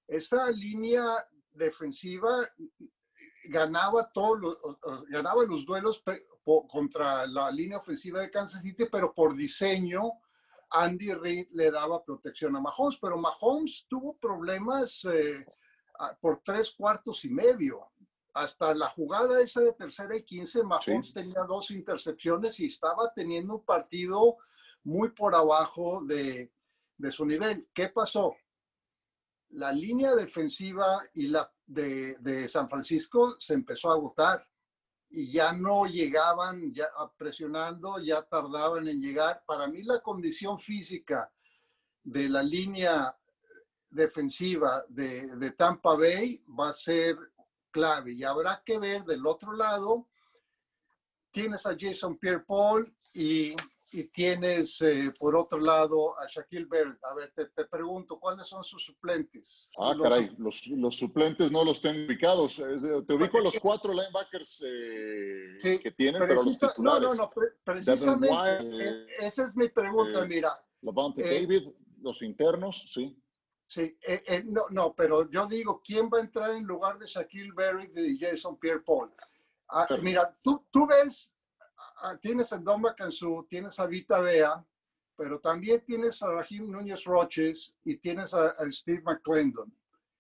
Esa 0.08 0.50
línea 0.50 1.04
defensiva 1.52 2.48
ganaba, 3.46 4.10
todos 4.12 4.39
los, 4.39 4.58
ganaba 5.10 5.44
los 5.46 5.65
duelos 5.65 6.04
contra 6.68 7.28
la 7.28 7.52
línea 7.52 7.78
ofensiva 7.78 8.22
de 8.22 8.32
Kansas 8.32 8.62
City, 8.62 8.86
pero 8.91 9.13
por 9.13 9.36
diseño 9.36 10.12
Andy 10.72 11.13
Reid 11.13 11.48
le 11.52 11.70
daba 11.70 12.04
protección 12.04 12.56
a 12.56 12.62
Mahomes, 12.62 12.98
pero 13.00 13.18
Mahomes 13.18 13.86
tuvo 13.88 14.18
problemas 14.18 15.06
eh, 15.06 15.46
por 16.19 16.41
tres 16.43 16.71
cuartos 16.71 17.25
y 17.25 17.29
medio. 17.29 17.91
Hasta 18.34 18.73
la 18.73 18.89
jugada 18.89 19.41
esa 19.41 19.62
de 19.62 19.73
tercera 19.73 20.15
y 20.15 20.23
quince, 20.23 20.62
Mahomes 20.62 21.13
tenía 21.13 21.43
dos 21.47 21.71
intercepciones 21.71 22.60
y 22.60 22.65
estaba 22.65 23.13
teniendo 23.13 23.55
un 23.55 23.63
partido 23.63 24.38
muy 24.84 25.12
por 25.12 25.34
abajo 25.36 26.03
de, 26.03 26.51
de 26.97 27.12
su 27.12 27.25
nivel. 27.25 27.69
¿Qué 27.73 27.89
pasó? 27.89 28.36
La 29.49 29.71
línea 29.71 30.15
defensiva 30.15 31.01
y 31.13 31.27
la 31.27 31.49
de, 31.65 32.15
de 32.19 32.49
San 32.49 32.69
Francisco 32.69 33.36
se 33.39 33.53
empezó 33.53 33.89
a 33.89 33.93
agotar 33.93 34.45
y 35.10 35.31
ya 35.31 35.53
no 35.53 35.86
llegaban 35.86 36.73
ya 36.73 36.89
presionando, 37.17 37.99
ya 37.99 38.21
tardaban 38.23 38.88
en 38.88 38.99
llegar. 38.99 39.43
Para 39.45 39.67
mí 39.67 39.81
la 39.84 40.01
condición 40.01 40.60
física 40.60 41.31
de 42.03 42.27
la 42.27 42.43
línea 42.43 43.17
defensiva 43.95 44.84
de, 44.89 45.36
de 45.38 45.51
Tampa 45.51 45.95
Bay 45.95 46.43
va 46.47 46.69
a 46.69 46.73
ser 46.73 47.17
clave 47.71 48.13
y 48.13 48.23
habrá 48.23 48.62
que 48.65 48.77
ver 48.77 49.03
del 49.03 49.25
otro 49.25 49.53
lado, 49.53 50.08
tienes 51.31 51.65
a 51.65 51.75
Jason 51.77 52.17
Pierre-Paul 52.17 52.93
y 53.13 53.55
y 53.95 54.03
tienes 54.05 54.81
eh, 54.81 55.13
por 55.17 55.36
otro 55.36 55.60
lado 55.60 56.19
a 56.19 56.27
Shaquille 56.27 56.65
Barrett. 56.65 57.01
A 57.03 57.13
ver, 57.13 57.31
te, 57.34 57.45
te, 57.45 57.65
pregunto, 57.65 58.19
¿cuáles 58.19 58.47
son 58.47 58.63
sus 58.63 58.84
suplentes? 58.84 59.69
Ah, 59.77 59.93
los 59.93 60.03
caray, 60.03 60.36
los, 60.38 60.67
los, 60.67 60.97
suplentes 60.97 61.51
no 61.51 61.63
los 61.63 61.81
tengo 61.81 62.05
ubicados. 62.05 62.55
Te 62.55 63.13
ubico 63.13 63.39
los 63.39 63.58
cuatro 63.60 63.93
linebackers 63.93 64.63
eh, 64.65 65.55
sí, 65.60 65.79
que 65.79 65.91
tienen, 65.91 66.21
pero 66.21 66.43
los 66.43 66.62
No, 66.77 66.99
no, 66.99 67.15
no, 67.15 67.31
precisamente 67.63 68.27
Wild, 68.27 68.81
eh, 68.81 69.08
esa 69.19 69.47
es 69.47 69.55
mi 69.55 69.69
pregunta, 69.69 70.23
eh, 70.23 70.27
mira. 70.27 70.62
Levante 70.81 71.23
David, 71.23 71.69
los 72.01 72.21
internos, 72.21 72.91
sí. 72.93 73.17
Sí, 73.67 73.97
no, 74.45 74.65
no, 74.69 74.93
pero 74.95 75.30
yo 75.32 75.47
digo, 75.47 75.82
¿quién 75.84 76.10
va 76.13 76.19
a 76.19 76.21
entrar 76.21 76.51
en 76.51 76.63
lugar 76.65 76.99
de 76.99 77.08
Shaquille 77.08 77.51
Barrett 77.51 77.97
y 77.97 78.19
Jason 78.19 78.58
Pierre-Paul? 78.58 79.12
Ah, 79.69 79.88
mira, 80.01 80.38
tú, 80.43 80.65
tú 80.71 80.86
ves 80.86 81.36
Ah, 81.97 82.17
tienes 82.17 82.51
a 82.51 82.58
Don 82.58 82.84
Cansu, 82.95 83.47
tienes 83.49 83.80
a 83.80 83.86
Vita 83.86 84.19
Vea, 84.19 84.63
pero 85.15 85.39
también 85.39 85.84
tienes 85.86 86.21
a 86.21 86.28
Rahim 86.28 86.69
Núñez 86.69 87.06
Roches 87.06 87.75
y 87.84 87.97
tienes 87.97 88.34
a, 88.34 88.54
Steve 88.69 89.01
McClendon. 89.01 89.73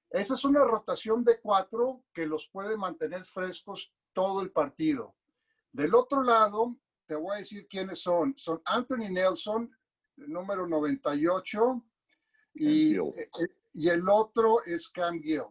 Esa 0.09 0.35
es 0.35 0.45
una 0.45 0.63
rotación 0.63 1.23
de 1.23 1.39
cuatro 1.41 2.03
que 2.13 2.25
los 2.25 2.47
puede 2.47 2.77
mantener 2.77 3.25
frescos 3.25 3.93
todo 4.13 4.41
el 4.41 4.51
partido. 4.51 5.15
Del 5.71 5.93
otro 5.93 6.23
lado, 6.23 6.77
te 7.05 7.15
voy 7.15 7.35
a 7.35 7.39
decir 7.39 7.67
quiénes 7.67 7.99
son. 7.99 8.33
Son 8.37 8.61
Anthony 8.65 9.09
Nelson, 9.09 9.69
número 10.15 10.65
98, 10.65 11.83
y, 12.55 12.95
eh, 12.95 13.01
eh, 13.39 13.47
y 13.73 13.89
el 13.89 14.07
otro 14.09 14.63
es 14.65 14.89
Cam 14.89 15.21
Gill. 15.21 15.43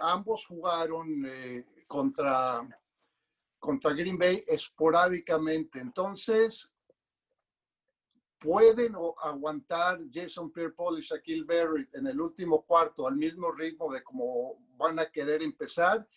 Ambos 0.00 0.46
jugaron 0.46 1.24
eh, 1.26 1.64
contra 1.88 2.60
contra 3.58 3.92
Green 3.92 4.16
Bay 4.16 4.42
esporádicamente. 4.48 5.80
Entonces, 5.80 6.72
pueden 8.38 8.94
aguantar 9.22 10.00
Jason 10.10 10.50
Pierre-Paul 10.50 10.98
y 10.98 11.02
Shaquille 11.02 11.44
Barrett 11.44 11.94
en 11.94 12.06
el 12.06 12.18
último 12.18 12.62
cuarto 12.62 13.06
al 13.06 13.16
mismo 13.16 13.52
ritmo 13.52 13.92
de 13.92 14.02
como 14.02 14.64
van 14.78 14.98
a 14.98 15.06
querer 15.06 15.42
empezar. 15.42 16.08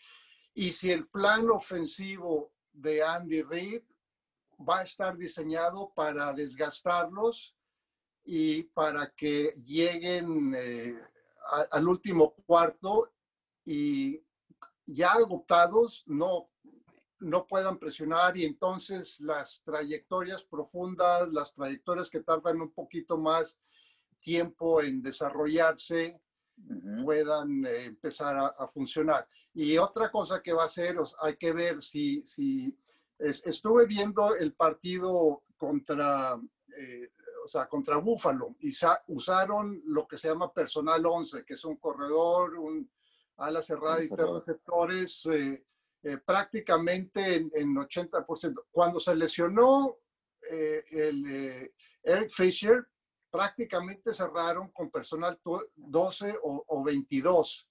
Y 0.54 0.72
si 0.72 0.90
el 0.90 1.08
plan 1.08 1.50
ofensivo 1.50 2.54
de 2.72 3.04
Andy 3.04 3.42
Reid 3.42 3.84
va 4.58 4.80
a 4.80 4.84
estar 4.84 5.18
diseñado 5.18 5.92
para 5.94 6.32
desgastarlos 6.32 7.56
y 8.24 8.64
para 8.64 9.12
que 9.16 9.54
lleguen 9.66 10.54
eh, 10.56 11.00
al 11.72 11.88
último 11.88 12.34
cuarto 12.46 13.12
y 13.66 14.22
ya 14.86 15.14
agotados, 15.14 16.04
no 16.08 16.50
no 17.24 17.48
puedan 17.48 17.78
presionar 17.80 18.38
y 18.38 18.46
entonces 18.46 19.20
las 19.22 19.62
trayectorias 19.64 20.44
profundas, 20.44 21.30
las 21.32 21.54
trayectorias 21.54 22.10
que 22.10 22.22
tardan 22.22 22.62
un 22.62 22.72
poquito 22.72 23.18
más 23.18 23.60
tiempo 24.20 24.82
en 24.82 25.02
desarrollarse, 25.02 26.20
puedan 27.04 27.66
eh, 27.66 27.86
empezar 27.86 28.38
a, 28.38 28.68
funcionar. 28.68 29.28
Y 29.54 29.78
otra 29.78 30.12
cosa 30.12 30.42
que 30.42 30.54
va 30.54 30.66
a 30.66 30.70
ser, 30.70 30.98
hay 31.22 31.36
que 31.36 31.52
ver 31.52 31.82
si, 31.82 32.22
si 32.26 32.78
estuve 33.18 33.86
viendo 33.86 34.36
el 34.36 34.54
partido 34.54 35.44
contra, 35.58 36.40
eh, 36.78 37.10
o 37.44 37.48
sea, 37.48 37.68
contra 37.68 37.98
Búfalo 37.98 38.56
y 38.60 38.72
usaron 39.08 39.82
lo 39.86 40.08
que 40.08 40.18
se 40.18 40.30
llama 40.30 40.54
personal 40.54 41.06
11, 41.06 41.44
que 41.46 41.56
es 41.56 41.66
un 41.66 41.78
corredor, 41.78 42.56
un 42.58 42.90
ala 43.38 43.62
cerrada 43.62 44.04
y 44.04 44.10
tres 44.10 44.28
receptores. 44.30 45.26
Eh, 45.28 45.66
eh, 46.06 46.18
prácticamente 46.18 47.36
en, 47.36 47.76
80%. 47.76 48.66
Cuando 48.72 49.00
se 49.00 49.16
lesionó 49.16 50.00
eh, 50.50 50.84
el, 50.92 51.26
eh, 51.26 51.74
Eric 52.04 52.30
Fisher, 52.30 52.86
prácticamente 53.32 54.14
cerraron 54.14 54.70
con 54.72 54.92
personal 54.92 55.40
12 55.76 56.36
o, 56.44 56.66
o, 56.68 56.84
22. 56.84 57.70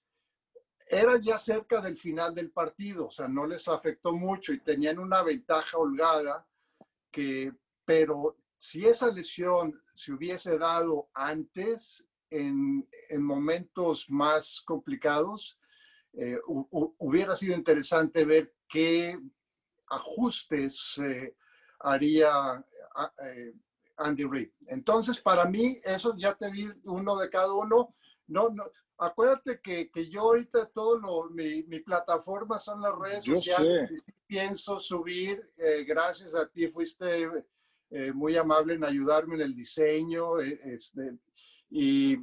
Era 0.87 1.17
ya 1.21 1.37
cerca 1.37 1.79
del 1.79 1.95
final 1.95 2.33
del 2.33 2.49
partido, 2.49 3.07
o 3.07 3.11
sea, 3.11 3.27
no 3.27 3.45
les 3.45 3.67
afectó 3.67 4.13
mucho 4.13 4.51
y 4.51 4.61
tenían 4.61 4.97
una 4.97 5.21
ventaja 5.21 5.77
holgada, 5.77 6.47
que, 7.11 7.53
pero 7.85 8.35
si 8.63 8.85
esa 8.85 9.11
lesión 9.11 9.77
se 9.93 10.13
hubiese 10.13 10.57
dado 10.57 11.09
antes, 11.13 12.07
en, 12.29 12.87
en 13.09 13.21
momentos 13.21 14.09
más 14.09 14.61
complicados, 14.65 15.59
eh, 16.13 16.37
hubiera 16.47 17.35
sido 17.35 17.57
interesante 17.57 18.23
ver 18.23 18.55
qué 18.69 19.19
ajustes 19.89 20.97
eh, 21.03 21.35
haría 21.81 22.65
eh, 23.25 23.53
Andy 23.97 24.23
Reid. 24.23 24.51
Entonces, 24.67 25.19
para 25.19 25.43
mí, 25.43 25.81
eso 25.83 26.15
ya 26.15 26.33
te 26.33 26.49
di 26.49 26.71
uno 26.85 27.17
de 27.17 27.29
cada 27.29 27.53
uno. 27.53 27.93
No, 28.27 28.47
no, 28.47 28.63
acuérdate 28.97 29.59
que, 29.61 29.91
que 29.91 30.09
yo 30.09 30.21
ahorita 30.21 30.67
todo 30.67 30.97
lo, 30.97 31.29
mi, 31.31 31.63
mi, 31.63 31.81
plataforma 31.81 32.57
son 32.57 32.81
las 32.81 32.95
redes 32.97 33.25
sociales. 33.25 34.05
Pienso 34.25 34.79
subir, 34.79 35.51
gracias 35.85 36.33
a 36.33 36.47
ti 36.47 36.69
fuiste 36.69 37.29
muy 38.13 38.35
amable 38.35 38.73
en 38.73 38.83
ayudarme 38.83 39.35
en 39.35 39.41
el 39.41 39.55
diseño. 39.55 40.39
este, 40.39 41.17
y 41.69 42.17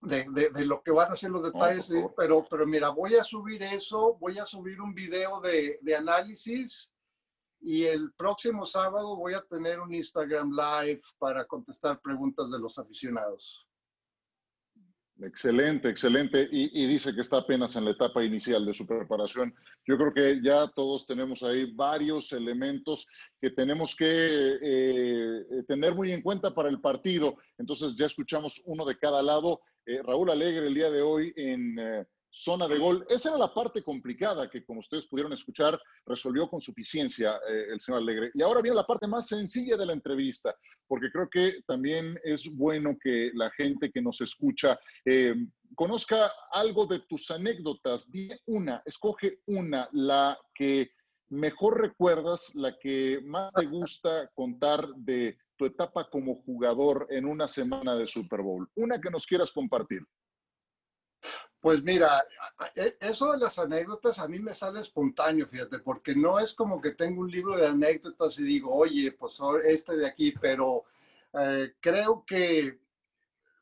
de, 0.00 0.50
de, 0.54 0.66
lo 0.66 0.82
que 0.82 0.90
van 0.90 1.10
a 1.10 1.16
ser 1.16 1.30
los 1.30 1.42
detalles, 1.42 1.92
pero, 2.16 2.46
pero 2.48 2.66
mira, 2.66 2.90
voy 2.90 3.14
a 3.14 3.24
subir 3.24 3.62
eso, 3.62 4.16
voy 4.20 4.38
a 4.38 4.46
subir 4.46 4.80
un 4.80 4.94
video 4.94 5.40
de, 5.40 5.78
de, 5.82 5.96
análisis 5.96 6.92
y 7.60 7.84
el 7.84 8.12
próximo 8.12 8.64
sábado 8.64 9.16
voy 9.16 9.34
a 9.34 9.40
tener 9.42 9.80
un 9.80 9.92
Instagram 9.92 10.50
Live 10.50 11.00
para 11.18 11.44
contestar 11.46 12.00
preguntas 12.00 12.50
de 12.50 12.58
los 12.58 12.78
aficionados. 12.78 13.65
Excelente, 15.22 15.88
excelente. 15.88 16.46
Y, 16.52 16.86
dice 16.86 17.14
que 17.14 17.22
está 17.22 17.38
apenas 17.38 17.74
en 17.74 17.86
la 17.86 17.92
etapa 17.92 18.22
inicial 18.22 18.66
de 18.66 18.74
su 18.74 18.86
preparación. 18.86 19.54
Yo 19.86 19.96
creo 19.96 20.12
que 20.12 20.40
ya 20.42 20.68
todos 20.68 21.06
tenemos 21.06 21.42
ahí 21.42 21.72
varios 21.74 22.32
elementos 22.32 23.06
que 23.40 23.50
tenemos 23.50 23.96
que 23.96 24.58
eh, 24.60 25.44
tener 25.66 25.94
muy 25.94 26.12
en 26.12 26.20
cuenta 26.20 26.54
para 26.54 26.68
el 26.68 26.80
partido. 26.82 27.38
Entonces 27.56 27.96
ya 27.96 28.06
escuchamos 28.06 28.60
uno 28.66 28.84
de 28.84 28.98
cada 28.98 29.22
lado. 29.22 29.62
Eh, 29.86 30.02
Raúl 30.02 30.30
Alegre 30.30 30.66
el 30.66 30.74
día 30.74 30.90
de 30.90 31.00
hoy 31.00 31.32
en 31.36 31.78
eh, 31.78 32.04
zona 32.36 32.68
de 32.68 32.78
gol. 32.78 33.06
Esa 33.08 33.30
era 33.30 33.38
la 33.38 33.54
parte 33.54 33.82
complicada 33.82 34.50
que, 34.50 34.62
como 34.64 34.80
ustedes 34.80 35.06
pudieron 35.06 35.32
escuchar, 35.32 35.80
resolvió 36.04 36.48
con 36.48 36.60
suficiencia 36.60 37.40
eh, 37.48 37.66
el 37.70 37.80
señor 37.80 38.02
Alegre. 38.02 38.30
Y 38.34 38.42
ahora 38.42 38.60
viene 38.60 38.76
la 38.76 38.86
parte 38.86 39.06
más 39.06 39.26
sencilla 39.26 39.76
de 39.76 39.86
la 39.86 39.94
entrevista, 39.94 40.54
porque 40.86 41.10
creo 41.10 41.28
que 41.30 41.62
también 41.66 42.18
es 42.24 42.46
bueno 42.54 42.96
que 43.02 43.30
la 43.34 43.50
gente 43.50 43.90
que 43.90 44.02
nos 44.02 44.20
escucha 44.20 44.78
conozca 45.74 46.30
algo 46.52 46.86
de 46.86 47.00
tus 47.08 47.30
anécdotas. 47.30 48.10
Dime 48.10 48.38
una, 48.46 48.82
escoge 48.84 49.40
una, 49.46 49.88
la 49.92 50.38
que 50.54 50.90
mejor 51.28 51.80
recuerdas, 51.80 52.50
la 52.54 52.76
que 52.78 53.20
más 53.24 53.52
te 53.54 53.66
gusta 53.66 54.30
contar 54.34 54.86
de 54.96 55.38
tu 55.56 55.64
etapa 55.64 56.08
como 56.10 56.42
jugador 56.42 57.06
en 57.10 57.24
una 57.24 57.48
semana 57.48 57.96
de 57.96 58.06
Super 58.06 58.42
Bowl? 58.42 58.68
Una 58.74 59.00
que 59.00 59.10
nos 59.10 59.26
quieras 59.26 59.50
compartir. 59.50 60.02
Pues 61.66 61.82
mira, 61.82 62.24
e, 62.76 62.96
eso 63.00 63.32
de 63.32 63.38
las 63.38 63.58
anécdotas 63.58 64.20
a 64.20 64.28
mí 64.28 64.38
me 64.38 64.54
sale 64.54 64.78
espontáneo, 64.78 65.48
fíjate, 65.48 65.80
porque 65.80 66.14
no 66.14 66.38
es 66.38 66.54
como 66.54 66.80
que 66.80 66.92
tengo 66.92 67.22
un 67.22 67.28
libro 67.28 67.58
de 67.58 67.66
anécdotas 67.66 68.38
y 68.38 68.44
digo, 68.44 68.72
oye, 68.72 69.10
pues 69.10 69.40
este 69.64 69.96
de 69.96 70.06
aquí, 70.06 70.30
pero 70.40 70.84
eh, 71.32 71.74
creo 71.80 72.24
que, 72.24 72.78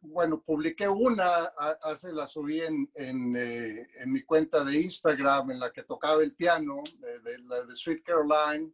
bueno, 0.02 0.42
publiqué 0.42 0.86
una, 0.86 1.44
hace 1.80 2.12
la 2.12 2.28
subí 2.28 2.60
en, 2.60 2.90
eh, 2.94 3.88
en, 3.94 4.12
mi 4.12 4.22
cuenta 4.22 4.62
de 4.64 4.82
Instagram 4.82 5.52
en 5.52 5.60
la 5.60 5.72
que 5.72 5.84
tocaba 5.84 6.22
el 6.22 6.34
piano, 6.34 6.82
de 7.00 7.74
Sweet 7.74 8.02
Caroline, 8.04 8.70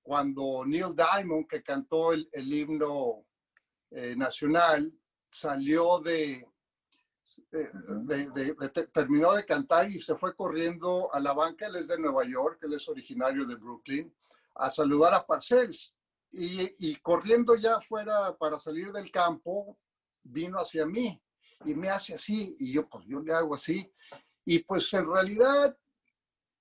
cuando 0.00 0.64
Neil 0.64 0.96
Diamond, 0.96 1.46
que 1.46 1.62
cantó 1.62 2.14
el, 2.14 2.26
himno 2.32 3.22
eh, 3.90 4.14
nacional, 4.16 4.90
salió 5.28 6.00
de, 6.00 6.48
terminó 8.92 9.32
de 9.32 9.44
cantar 9.44 9.90
y 9.90 10.00
se 10.00 10.14
fue 10.16 10.34
corriendo 10.34 11.12
a 11.12 11.20
la 11.20 11.32
banca, 11.32 11.66
él 11.66 11.76
es 11.76 11.88
de 11.88 11.98
Nueva 11.98 12.24
York, 12.24 12.60
él 12.62 12.74
es 12.74 12.88
originario 12.88 13.46
de 13.46 13.56
Brooklyn, 13.56 14.14
a 14.54 14.70
saludar 14.70 15.14
a 15.14 15.26
Parcells. 15.26 15.94
Y, 16.30 16.74
y 16.78 16.96
corriendo 16.96 17.54
ya 17.54 17.80
fuera 17.80 18.36
para 18.36 18.58
salir 18.60 18.92
del 18.92 19.10
campo, 19.10 19.78
vino 20.22 20.58
hacia 20.58 20.84
mí 20.84 21.20
y 21.64 21.74
me 21.74 21.88
hace 21.88 22.14
así, 22.14 22.54
y 22.58 22.72
yo 22.72 22.88
pues 22.88 23.04
yo 23.06 23.20
le 23.20 23.32
hago 23.32 23.54
así. 23.54 23.90
Y 24.44 24.60
pues 24.60 24.92
en 24.94 25.06
realidad 25.10 25.76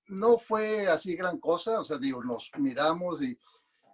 no 0.08 0.38
fue 0.38 0.88
así 0.88 1.16
gran 1.16 1.40
cosa, 1.40 1.80
o 1.80 1.84
sea, 1.84 1.98
digo, 1.98 2.24
nos 2.24 2.52
miramos 2.58 3.22
y, 3.22 3.38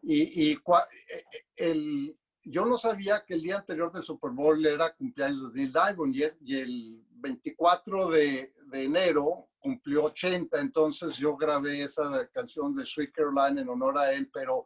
y, 0.03 0.49
y 0.49 0.51
e, 0.53 0.57
e, 0.57 1.71
el, 1.71 2.19
yo 2.43 2.65
no 2.65 2.77
sabía 2.77 3.23
que 3.25 3.35
el 3.35 3.43
día 3.43 3.57
anterior 3.57 3.91
del 3.91 4.03
Super 4.03 4.31
Bowl 4.31 4.65
era 4.65 4.93
cumpleaños 4.95 5.53
de 5.53 5.59
Neil 5.59 5.73
Diamond 5.73 6.15
y, 6.15 6.23
y 6.41 6.57
el 6.57 7.05
24 7.21 8.09
de, 8.09 8.53
enero 8.73 9.49
cumplió 9.59 10.05
80, 10.05 10.59
entonces 10.59 11.17
yo 11.17 11.37
grabé 11.37 11.83
esa 11.83 12.27
canción 12.33 12.73
de 12.73 12.85
Sweet 12.85 13.11
Caroline 13.13 13.61
en 13.61 13.69
honor 13.69 13.97
a 13.97 14.11
él, 14.11 14.29
pero 14.33 14.65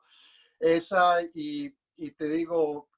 esa 0.60 1.22
y, 1.34 1.72
te 2.18 2.30
digo, 2.30 2.90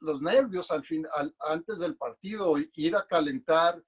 los 0.00 0.22
nervios 0.22 0.70
al 0.70 0.84
fin, 0.84 1.06
antes 1.40 1.78
del 1.78 1.96
partido, 1.96 2.56
ir 2.74 2.96
a 2.96 3.06
calentar, 3.06 3.82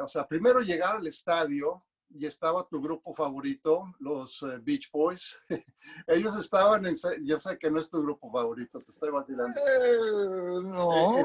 o 0.00 0.08
sea, 0.08 0.26
primero 0.26 0.60
llegar 0.60 0.96
al 0.96 1.06
estadio 1.06 1.84
y 2.14 2.26
estaba 2.26 2.66
tu 2.68 2.80
grupo 2.80 3.12
favorito, 3.12 3.92
los 3.98 4.42
eh, 4.42 4.58
Beach 4.62 4.90
Boys. 4.92 5.38
Ellos 6.06 6.36
estaban, 6.36 6.86
en, 6.86 6.94
yo 7.22 7.40
sé 7.40 7.58
que 7.58 7.70
no 7.70 7.80
es 7.80 7.90
tu 7.90 8.00
grupo 8.02 8.30
favorito, 8.30 8.80
te 8.80 8.90
estoy 8.90 9.10
vacilando. 9.10 9.60
Eh, 9.60 10.62
no. 10.62 11.18
Eh, 11.18 11.24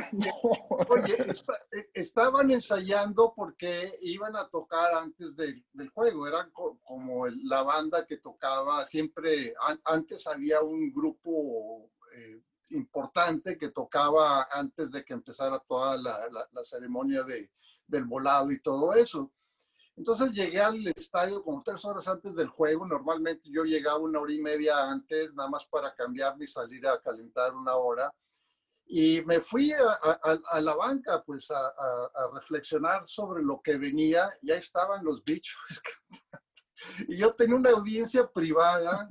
oye, 0.89 1.27
estaban 1.93 2.49
ensayando 2.51 3.33
porque 3.35 3.91
iban 4.01 4.35
a 4.35 4.47
tocar 4.49 4.95
antes 4.95 5.35
del, 5.35 5.63
del 5.73 5.89
juego, 5.89 6.27
eran 6.27 6.51
como 6.51 7.27
la 7.27 7.61
banda 7.61 8.05
que 8.05 8.17
tocaba, 8.17 8.85
siempre, 8.85 9.53
antes 9.85 10.25
había 10.25 10.61
un 10.61 10.91
grupo 10.91 11.91
importante 12.71 13.57
que 13.57 13.69
tocaba 13.69 14.47
antes 14.51 14.91
de 14.91 15.03
que 15.03 15.13
empezara 15.13 15.59
toda 15.59 15.97
la, 15.97 16.19
la, 16.29 16.63
ceremonia 16.63 17.23
de, 17.23 17.51
del 17.87 18.05
volado 18.05 18.51
y 18.51 18.61
todo 18.61 18.93
eso. 18.93 19.31
Entonces 19.99 20.31
llegué 20.31 20.61
al 20.61 20.87
estadio 20.87 21.43
como 21.43 21.61
tres 21.61 21.83
horas 21.83 22.07
antes 22.07 22.33
del 22.33 22.47
juego. 22.47 22.87
Normalmente 22.87 23.49
yo 23.51 23.65
llegaba 23.65 23.97
una 23.99 24.21
hora 24.21 24.31
y 24.31 24.39
media 24.39 24.89
antes, 24.89 25.33
nada 25.33 25.49
más 25.49 25.65
para 25.65 25.93
cambiarme 25.93 26.45
y 26.45 26.47
salir 26.47 26.87
a 26.87 27.01
calentar 27.01 27.53
una 27.53 27.75
hora. 27.75 28.09
Y 28.85 29.21
me 29.23 29.41
fui 29.41 29.73
a, 29.73 30.39
a, 30.51 30.61
la 30.61 30.73
banca, 30.73 31.21
pues 31.21 31.51
a, 31.51 31.67
a, 31.67 32.31
reflexionar 32.33 33.05
sobre 33.05 33.43
lo 33.43 33.59
que 33.61 33.77
venía. 33.77 34.29
Ya 34.41 34.55
estaban 34.55 35.03
los 35.03 35.21
bichos. 35.21 35.59
y 37.09 37.17
yo 37.17 37.33
tenía 37.33 37.57
una 37.57 37.71
audiencia 37.71 38.25
privada 38.25 39.09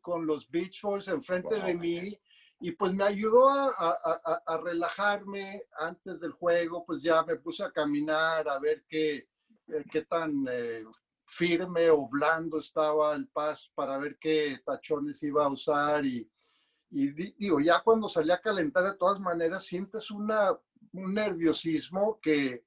con 0.00 0.26
los 0.26 0.50
Beach 0.50 0.80
Boys 0.80 1.08
enfrente 1.08 1.60
de 1.60 1.74
mí 1.74 2.18
y 2.60 2.72
pues 2.72 2.94
me 2.94 3.04
ayudó 3.04 3.46
a, 3.50 4.60
relajarme 4.64 5.64
antes 5.76 6.20
del 6.20 6.32
juego, 6.32 6.82
pues 6.86 7.02
ya 7.02 7.22
me 7.22 7.36
puse 7.36 7.62
a 7.62 7.70
caminar 7.70 8.48
a 8.48 8.58
ver 8.58 8.84
qué, 8.88 9.28
qué 9.90 10.02
tan 10.02 10.46
eh, 10.50 10.84
firme 11.26 11.90
o 11.90 12.08
blando 12.08 12.58
estaba 12.58 13.14
el 13.14 13.28
paso 13.28 13.70
para 13.74 13.98
ver 13.98 14.18
qué 14.18 14.60
tachones 14.64 15.22
iba 15.22 15.44
a 15.44 15.48
usar 15.48 16.04
y, 16.04 16.30
y 16.90 17.10
digo, 17.10 17.60
ya 17.60 17.80
cuando 17.80 18.08
salí 18.08 18.30
a 18.30 18.40
calentar 18.40 18.84
de 18.84 18.96
todas 18.96 19.18
maneras 19.18 19.64
sientes 19.64 20.10
una, 20.10 20.52
un 20.92 21.14
nerviosismo 21.14 22.20
que 22.20 22.64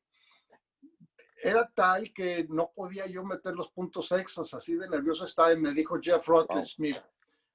era 1.41 1.69
tal 1.73 2.11
que 2.13 2.47
no 2.49 2.71
podía 2.75 3.05
yo 3.05 3.23
meter 3.23 3.53
los 3.53 3.69
puntos 3.69 4.11
extras, 4.11 4.53
así 4.53 4.75
de 4.75 4.89
nervioso 4.89 5.25
estaba 5.25 5.53
y 5.53 5.57
me 5.57 5.71
dijo 5.71 5.99
Jeff 6.01 6.27
Rutledge, 6.27 6.75
mira, 6.79 7.07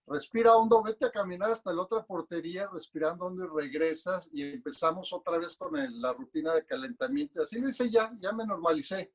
respira 0.07 0.55
hondo, 0.55 0.83
vete 0.83 1.07
a 1.07 1.11
caminar 1.11 1.51
hasta 1.51 1.73
la 1.73 1.83
otra 1.83 2.05
portería, 2.05 2.69
respirando 2.73 3.27
hondo 3.27 3.45
y 3.45 3.63
regresas 3.63 4.31
y 4.33 4.43
empezamos 4.43 5.13
otra 5.13 5.39
vez 5.39 5.57
con 5.57 5.73
la 6.01 6.13
rutina 6.13 6.55
de 6.55 6.65
calentamiento. 6.65 7.43
Así 7.43 7.61
lo 7.61 7.69
hice 7.69 7.91
ya, 7.91 8.13
ya 8.21 8.33
me 8.33 8.47
normalicé. 8.47 9.13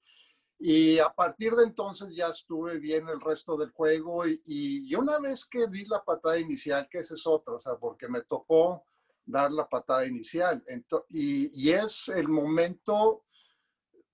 Y 0.60 0.98
a 0.98 1.13
partir 1.13 1.54
de 1.54 1.65
entonces 1.65 2.10
ya 2.15 2.28
estuve 2.28 2.80
bien 2.80 3.08
el 3.10 3.22
resto 3.22 3.58
del 3.58 3.70
juego 3.72 4.26
y, 4.26 4.41
y, 4.46 4.96
una 4.96 5.20
vez 5.20 5.46
que 5.46 5.67
di 5.67 5.86
la 5.86 6.04
patada 6.04 6.39
inicial, 6.39 6.88
que 6.89 7.00
ese 7.00 7.13
es 7.13 7.28
otro, 7.28 7.58
o 7.58 7.60
sea, 7.60 7.76
porque 7.76 8.08
me 8.08 8.22
tocó 8.22 8.84
dar 9.24 9.52
la 9.52 9.67
patada 9.67 10.06
inicial. 10.06 10.63
y, 11.10 11.52
y 11.63 11.72
es 11.72 12.08
el 12.10 12.28
momento 12.28 13.26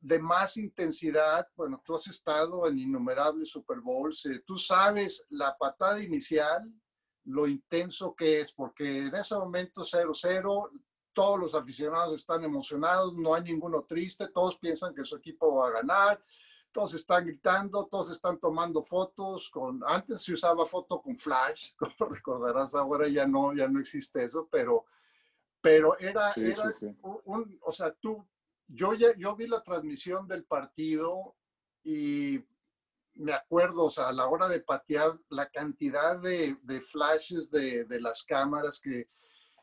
de 0.03 0.19
más 0.19 0.58
intensidad, 0.58 1.47
bueno, 1.56 1.82
tú 1.86 1.95
has 1.95 2.08
estado 2.08 2.67
en 2.67 2.77
innumerables 2.77 3.51
Super 3.51 3.79
Bowls, 3.79 4.25
eh, 4.25 4.43
tú 4.45 4.58
sabes 4.58 5.25
la 5.29 5.58
patada 5.58 6.03
inicial, 6.03 6.62
lo 7.23 7.47
intenso 7.47 8.13
que 8.13 8.41
es, 8.41 8.51
porque 8.51 8.97
en 8.97 9.15
ese 9.15 9.36
momento 9.36 9.84
0-0, 9.84 10.71
todos 11.13 11.39
los 11.39 11.56
aficionados 11.56 12.15
están 12.15 12.43
emocionados, 12.43 13.13
no 13.13 13.34
hay 13.34 13.43
ninguno 13.43 13.84
triste, 13.84 14.28
todos 14.30 14.58
piensan 14.58 14.93
que 14.93 15.06
su 15.06 15.15
equipo 15.15 15.56
va 15.56 15.67
a 15.67 15.71
ganar, 15.71 16.19
todos 16.71 16.93
están 16.95 17.26
gritando, 17.26 17.86
todos 17.86 18.12
están 18.12 18.39
tomando 18.39 18.82
fotos, 18.82 19.49
con, 19.49 19.82
antes 19.86 20.21
se 20.21 20.34
usaba 20.34 20.65
foto 20.65 21.02
con 21.02 21.15
flash, 21.15 21.73
como 21.78 22.10
recordarás, 22.10 22.76
ahora 22.76 23.08
ya 23.08 23.28
no, 23.28 23.54
ya 23.54 23.67
no 23.67 23.80
existe 23.80 24.23
eso, 24.23 24.47
pero, 24.52 24.86
pero 25.62 25.97
era, 25.99 26.34
era 26.36 26.73
Un, 27.26 27.60
o 27.62 27.71
sea, 27.71 27.91
tú 27.91 28.26
yo, 28.67 28.93
yo 28.95 29.36
vi 29.36 29.47
la 29.47 29.62
transmisión 29.62 30.28
del 30.28 30.45
partido 30.45 31.36
y 31.84 32.43
me 33.15 33.34
acuerdo, 33.34 33.86
o 33.86 33.89
sea, 33.89 34.08
a 34.08 34.13
la 34.13 34.28
hora 34.28 34.47
de 34.47 34.62
patear, 34.62 35.19
la 35.30 35.47
cantidad 35.49 36.17
de, 36.17 36.58
flashes 36.82 37.52
de, 37.52 37.86
las 37.99 38.23
cámaras 38.23 38.80
que, 38.80 39.10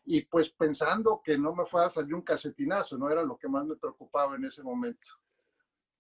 y 0.05 0.23
pues 0.23 0.51
pensando 0.51 1.21
que 1.25 1.39
no 1.39 1.55
me 1.55 1.65
fuera 1.65 1.87
a 1.87 1.91
salir 1.91 2.15
un 2.15 2.23
casetinazo, 2.23 2.99
no 2.99 3.11
era 3.11 3.23
lo 3.23 3.37
que 3.37 3.49
más 3.49 3.65
me 3.67 3.77
preocupaba 3.77 4.37
en 4.37 4.45
ese 4.45 4.63
momento. 4.63 5.09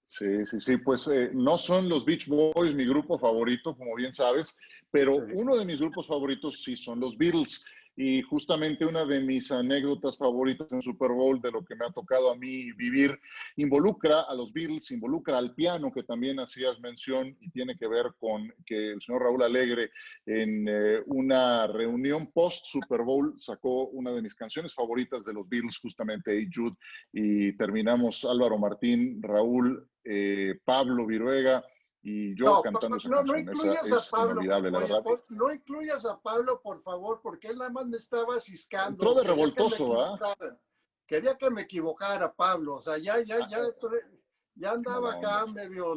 Sí, 0.06 0.44
sí, 0.46 0.60
sí, 0.60 0.76
pues 0.78 1.06
eh, 1.06 1.30
no 1.32 1.56
son 1.56 1.88
los 1.88 2.04
Beach 2.04 2.26
Boys 2.26 2.74
mi 2.74 2.84
grupo 2.84 3.16
favorito, 3.16 3.76
como 3.76 3.94
bien 3.94 4.12
sabes, 4.12 4.58
pero 4.90 5.14
uno 5.34 5.56
de 5.56 5.64
mis 5.64 5.80
grupos 5.80 6.08
favoritos 6.08 6.64
sí 6.64 6.74
son 6.74 6.98
los 6.98 7.16
Beatles. 7.16 7.64
Y 8.02 8.22
justamente 8.22 8.86
una 8.86 9.04
de 9.04 9.20
mis 9.20 9.52
anécdotas 9.52 10.16
favoritas 10.16 10.72
en 10.72 10.80
Super 10.80 11.10
Bowl, 11.10 11.38
de 11.42 11.52
lo 11.52 11.62
que 11.62 11.76
me 11.76 11.84
ha 11.84 11.90
tocado 11.90 12.32
a 12.32 12.34
mí 12.34 12.72
vivir, 12.72 13.20
involucra 13.56 14.22
a 14.22 14.34
los 14.34 14.54
Beatles, 14.54 14.90
involucra 14.90 15.36
al 15.36 15.54
piano, 15.54 15.92
que 15.92 16.02
también 16.02 16.40
hacías 16.40 16.80
mención 16.80 17.36
y 17.38 17.50
tiene 17.50 17.76
que 17.76 17.86
ver 17.86 18.06
con 18.18 18.50
que 18.64 18.92
el 18.92 19.02
señor 19.02 19.24
Raúl 19.24 19.42
Alegre 19.42 19.90
en 20.24 20.66
eh, 20.66 21.02
una 21.08 21.66
reunión 21.66 22.32
post 22.32 22.64
Super 22.64 23.02
Bowl 23.02 23.34
sacó 23.38 23.88
una 23.88 24.12
de 24.12 24.22
mis 24.22 24.34
canciones 24.34 24.72
favoritas 24.72 25.22
de 25.26 25.34
los 25.34 25.46
Beatles, 25.46 25.76
justamente 25.76 26.32
Hey 26.32 26.48
Jude, 26.50 26.76
y 27.12 27.52
terminamos 27.58 28.24
Álvaro 28.24 28.56
Martín, 28.56 29.22
Raúl, 29.22 29.86
eh, 30.04 30.58
Pablo 30.64 31.04
Viruega 31.04 31.62
y 32.02 32.34
yo 32.34 32.62
cantando 32.62 32.96
esa 32.96 33.08
no, 33.08 33.22
no 33.22 33.38
incluyas 33.38 33.92
a 33.92 34.10
Pablo, 34.10 34.40
la 34.40 34.60
verdad. 34.60 35.02
No 35.28 35.52
incluyas 35.52 36.04
a 36.06 36.20
Pablo, 36.20 36.60
por 36.62 36.80
favor, 36.80 37.20
porque 37.22 37.48
él 37.48 37.58
nada 37.58 37.70
más 37.70 37.86
me 37.86 37.98
estaba 37.98 38.40
ciscando. 38.40 38.90
Entró 38.90 39.14
de 39.14 39.24
revoltoso, 39.24 40.00
¿ah? 40.00 40.36
Quería 41.06 41.36
que 41.36 41.50
me 41.50 41.62
equivocara, 41.62 42.32
Pablo. 42.32 42.76
O 42.76 42.82
sea, 42.82 42.96
ya, 42.96 43.20
ya, 43.22 43.46
ya, 43.48 43.60
ya 44.54 44.70
andaba 44.70 45.14
acá 45.14 45.44
medio 45.46 45.96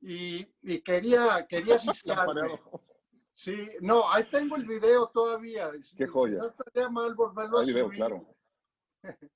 y, 0.00 0.46
y, 0.62 0.80
quería, 0.80 1.46
quería 1.46 1.78
ciscarme. 1.78 2.58
Sí, 3.30 3.68
no, 3.80 4.08
ahí 4.10 4.24
tengo 4.30 4.56
el 4.56 4.64
video 4.64 5.08
todavía. 5.08 5.70
Qué 5.96 6.06
joya. 6.06 6.38
No 6.38 6.48
estaría 6.48 6.88
mal 6.88 7.14
volverlo 7.14 7.58
a 7.58 7.64
subir. 7.64 7.88
claro. 7.90 8.26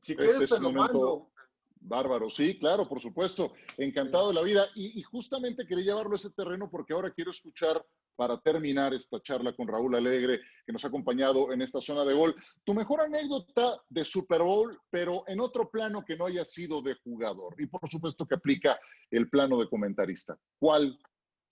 si 0.00 0.14
quieres 0.14 0.48
te 0.48 0.60
lo 0.60 0.72
mando. 0.72 1.30
Bárbaro, 1.80 2.28
sí, 2.28 2.58
claro, 2.58 2.88
por 2.88 3.00
supuesto. 3.00 3.52
Encantado 3.76 4.28
de 4.28 4.34
la 4.34 4.42
vida. 4.42 4.66
Y, 4.74 5.02
justamente 5.02 5.66
quería 5.66 5.84
llevarlo 5.84 6.14
a 6.14 6.18
ese 6.18 6.30
terreno 6.30 6.68
porque 6.70 6.92
ahora 6.92 7.12
quiero 7.12 7.30
escuchar, 7.30 7.84
para 8.16 8.40
terminar 8.40 8.92
esta 8.94 9.20
charla 9.20 9.54
con 9.54 9.68
Raúl 9.68 9.94
Alegre, 9.94 10.40
que 10.66 10.72
nos 10.72 10.84
ha 10.84 10.88
acompañado 10.88 11.52
en 11.52 11.62
esta 11.62 11.80
zona 11.80 12.04
de 12.04 12.14
gol, 12.14 12.34
tu 12.64 12.74
mejor 12.74 13.00
anécdota 13.00 13.80
de 13.88 14.04
Super 14.04 14.42
Bowl, 14.42 14.76
pero 14.90 15.22
en 15.28 15.38
otro 15.38 15.70
plano 15.70 16.04
que 16.04 16.16
no 16.16 16.26
haya 16.26 16.44
sido 16.44 16.82
de 16.82 16.94
jugador. 16.94 17.54
Y 17.60 17.66
por 17.66 17.88
supuesto 17.88 18.26
que 18.26 18.34
aplica 18.34 18.76
el 19.12 19.30
plano 19.30 19.56
de 19.56 19.68
comentarista. 19.68 20.36
¿Cuál 20.58 20.98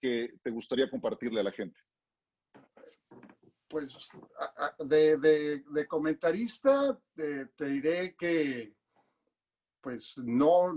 que 0.01 0.35
te 0.43 0.51
gustaría 0.51 0.91
compartirle 0.91 1.39
a 1.39 1.45
la 1.45 1.53
gente? 1.53 1.79
Pues 3.69 3.97
de, 4.81 5.87
comentarista, 5.89 6.99
te 7.15 7.65
diré 7.65 8.17
que 8.17 8.75
pues 9.87 10.19
no, 10.19 10.77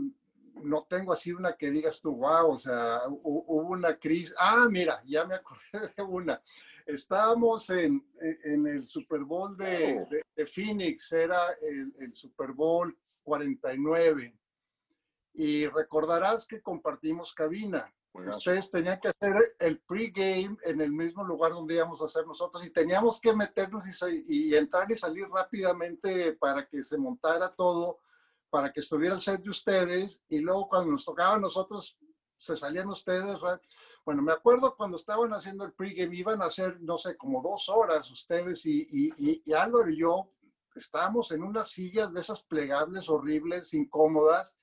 no 0.61 0.85
tengo 0.87 1.13
así 1.13 1.31
una 1.31 1.57
que 1.57 1.71
digas 1.71 1.99
tú, 1.99 2.15
wow, 2.15 2.51
o 2.51 2.59
sea, 2.59 3.01
hubo 3.07 3.71
una 3.71 3.97
crisis. 3.97 4.35
Ah, 4.37 4.67
mira, 4.69 5.01
ya 5.03 5.25
me 5.25 5.33
acordé 5.73 5.91
de 5.97 6.03
una. 6.03 6.39
Estábamos 6.85 7.67
en, 7.71 8.05
en 8.43 8.67
el 8.67 8.87
Super 8.87 9.21
Bowl 9.21 9.57
de, 9.57 10.23
de, 10.35 10.45
Phoenix, 10.45 11.11
era 11.11 11.39
el, 11.59 11.91
el, 11.97 12.13
Super 12.13 12.51
Bowl 12.51 12.95
49. 13.23 14.37
Y 15.33 15.65
recordarás 15.65 16.45
que 16.45 16.61
compartimos 16.61 17.33
cabina. 17.33 17.91
Ustedes 18.13 18.69
tenían 18.69 18.99
que 18.99 19.07
hacer 19.07 19.55
el 19.57 19.79
pregame 19.79 20.55
en 20.65 20.81
el 20.81 20.91
mismo 20.91 21.23
lugar 21.23 21.53
donde 21.53 21.73
íbamos 21.73 21.99
a 22.03 22.05
hacer 22.05 22.27
nosotros 22.27 22.63
y 22.63 22.69
teníamos 22.69 23.19
que 23.19 23.33
meternos 23.33 23.85
y, 23.87 24.25
y 24.27 24.55
entrar 24.55 24.91
y 24.91 24.95
salir 24.95 25.27
rápidamente 25.29 26.33
para 26.33 26.67
que 26.67 26.83
se 26.83 26.99
montara 26.99 27.49
todo 27.55 28.01
para 28.49 28.71
que 28.71 28.79
estuviera 28.79 29.15
el 29.15 29.21
set 29.21 29.41
de 29.41 29.49
ustedes 29.49 30.23
y 30.29 30.39
luego 30.39 30.67
cuando 30.67 30.91
nos 30.91 31.05
tocaba 31.05 31.35
a 31.35 31.39
nosotros 31.39 31.97
se 32.37 32.57
salían 32.57 32.89
ustedes. 32.89 33.37
Bueno, 34.05 34.21
me 34.21 34.31
acuerdo 34.31 34.75
cuando 34.75 34.97
estaban 34.97 35.33
haciendo 35.33 35.65
el 35.65 35.73
pregame, 35.73 36.15
iban 36.15 36.41
a 36.41 36.45
hacer, 36.45 36.79
no 36.81 36.97
sé, 36.97 37.15
como 37.17 37.41
dos 37.41 37.69
horas 37.69 38.09
ustedes 38.09 38.65
y, 38.65 38.87
y, 38.89 39.41
y, 39.45 39.53
Álvaro 39.53 39.89
y 39.89 39.97
yo 39.97 40.31
estábamos 40.75 41.31
en 41.31 41.43
unas 41.43 41.69
sillas 41.69 42.13
de 42.13 42.21
esas 42.21 42.41
plegables, 42.43 43.09
horribles, 43.09 43.73
incómodas. 43.73 44.57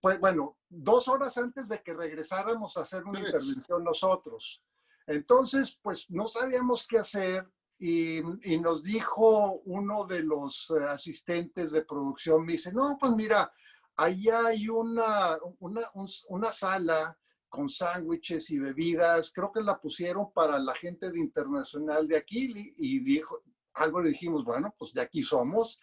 Pues 0.00 0.20
bueno, 0.20 0.56
dos 0.68 1.08
horas 1.08 1.36
antes 1.36 1.68
de 1.68 1.82
que 1.82 1.92
regresáramos 1.92 2.76
a 2.76 2.82
hacer 2.82 3.04
una 3.04 3.20
intervención 3.20 3.84
nosotros. 3.84 4.62
Entonces, 5.06 5.78
pues 5.82 6.08
no 6.10 6.26
sabíamos 6.26 6.86
qué 6.86 6.98
hacer 6.98 7.46
y, 7.84 8.58
nos 8.60 8.84
dijo 8.84 9.60
uno 9.64 10.04
de 10.04 10.22
los 10.22 10.70
eh, 10.70 10.84
asistentes 10.88 11.72
de 11.72 11.84
producción, 11.84 12.44
me 12.44 12.52
dice, 12.52 12.72
no, 12.72 12.96
pues 12.98 13.12
mira, 13.12 13.52
allá 13.96 14.46
hay 14.46 14.68
una, 14.68 15.36
una, 15.58 15.82
una 16.28 16.52
sala 16.52 17.18
con 17.48 17.68
sándwiches 17.68 18.50
y 18.50 18.58
bebidas, 18.60 19.32
creo 19.34 19.50
que 19.50 19.62
la 19.62 19.80
pusieron 19.80 20.32
para 20.32 20.60
la 20.60 20.74
gente 20.74 21.10
de 21.10 21.18
internacional 21.18 22.06
de 22.06 22.18
aquí 22.18 22.72
y 22.78 23.00
dijo, 23.00 23.42
algo 23.74 24.00
le 24.00 24.10
dijimos, 24.10 24.44
bueno, 24.44 24.72
pues 24.78 24.94
de 24.94 25.00
aquí 25.00 25.20
somos, 25.20 25.80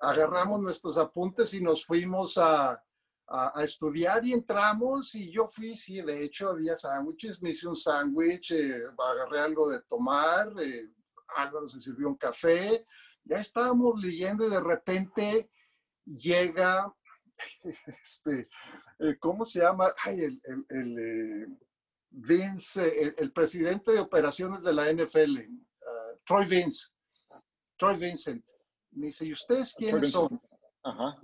agarramos 0.00 0.60
nuestros 0.60 0.98
apuntes 0.98 1.54
y 1.54 1.60
nos 1.60 1.86
fuimos 1.86 2.38
a, 2.38 2.82
a, 3.28 3.62
estudiar 3.62 4.24
y 4.24 4.32
entramos 4.32 5.14
y 5.14 5.30
yo 5.30 5.46
fui, 5.46 5.76
sí, 5.76 6.00
de 6.00 6.24
hecho 6.24 6.50
había 6.50 6.76
sándwiches, 6.76 7.40
me 7.40 7.50
hice 7.50 7.68
un 7.68 7.76
sándwich, 7.76 8.52
eh, 8.52 8.82
agarré 8.98 9.40
algo 9.40 9.68
de 9.70 9.80
tomar, 9.82 10.52
eh, 10.60 10.90
Álvaro 11.36 11.68
se 11.68 11.80
sirvió 11.80 12.08
un 12.08 12.16
café, 12.16 12.84
ya 13.24 13.40
estábamos 13.40 14.00
leyendo 14.00 14.46
y 14.46 14.50
de 14.50 14.60
repente 14.60 15.50
llega, 16.04 16.92
este, 17.86 18.48
eh, 19.00 19.16
¿cómo 19.18 19.44
se 19.44 19.60
llama? 19.60 19.92
Ay, 20.04 20.20
el, 20.20 20.42
el, 20.68 20.98
eh, 20.98 21.46
Vince, 22.10 23.14
el, 23.18 23.32
presidente 23.32 23.92
de 23.92 24.00
operaciones 24.00 24.62
de 24.62 24.72
la 24.72 24.90
NFL, 24.92 25.38
ah, 25.86 26.12
Troy 26.24 26.46
Vince, 26.46 26.88
Troy 27.76 27.96
Vincent. 27.98 28.46
Me 28.92 29.06
dice, 29.06 29.26
¿y 29.26 29.32
ustedes 29.32 29.74
quiénes 29.74 30.10
son? 30.10 30.40
Ajá. 30.82 31.20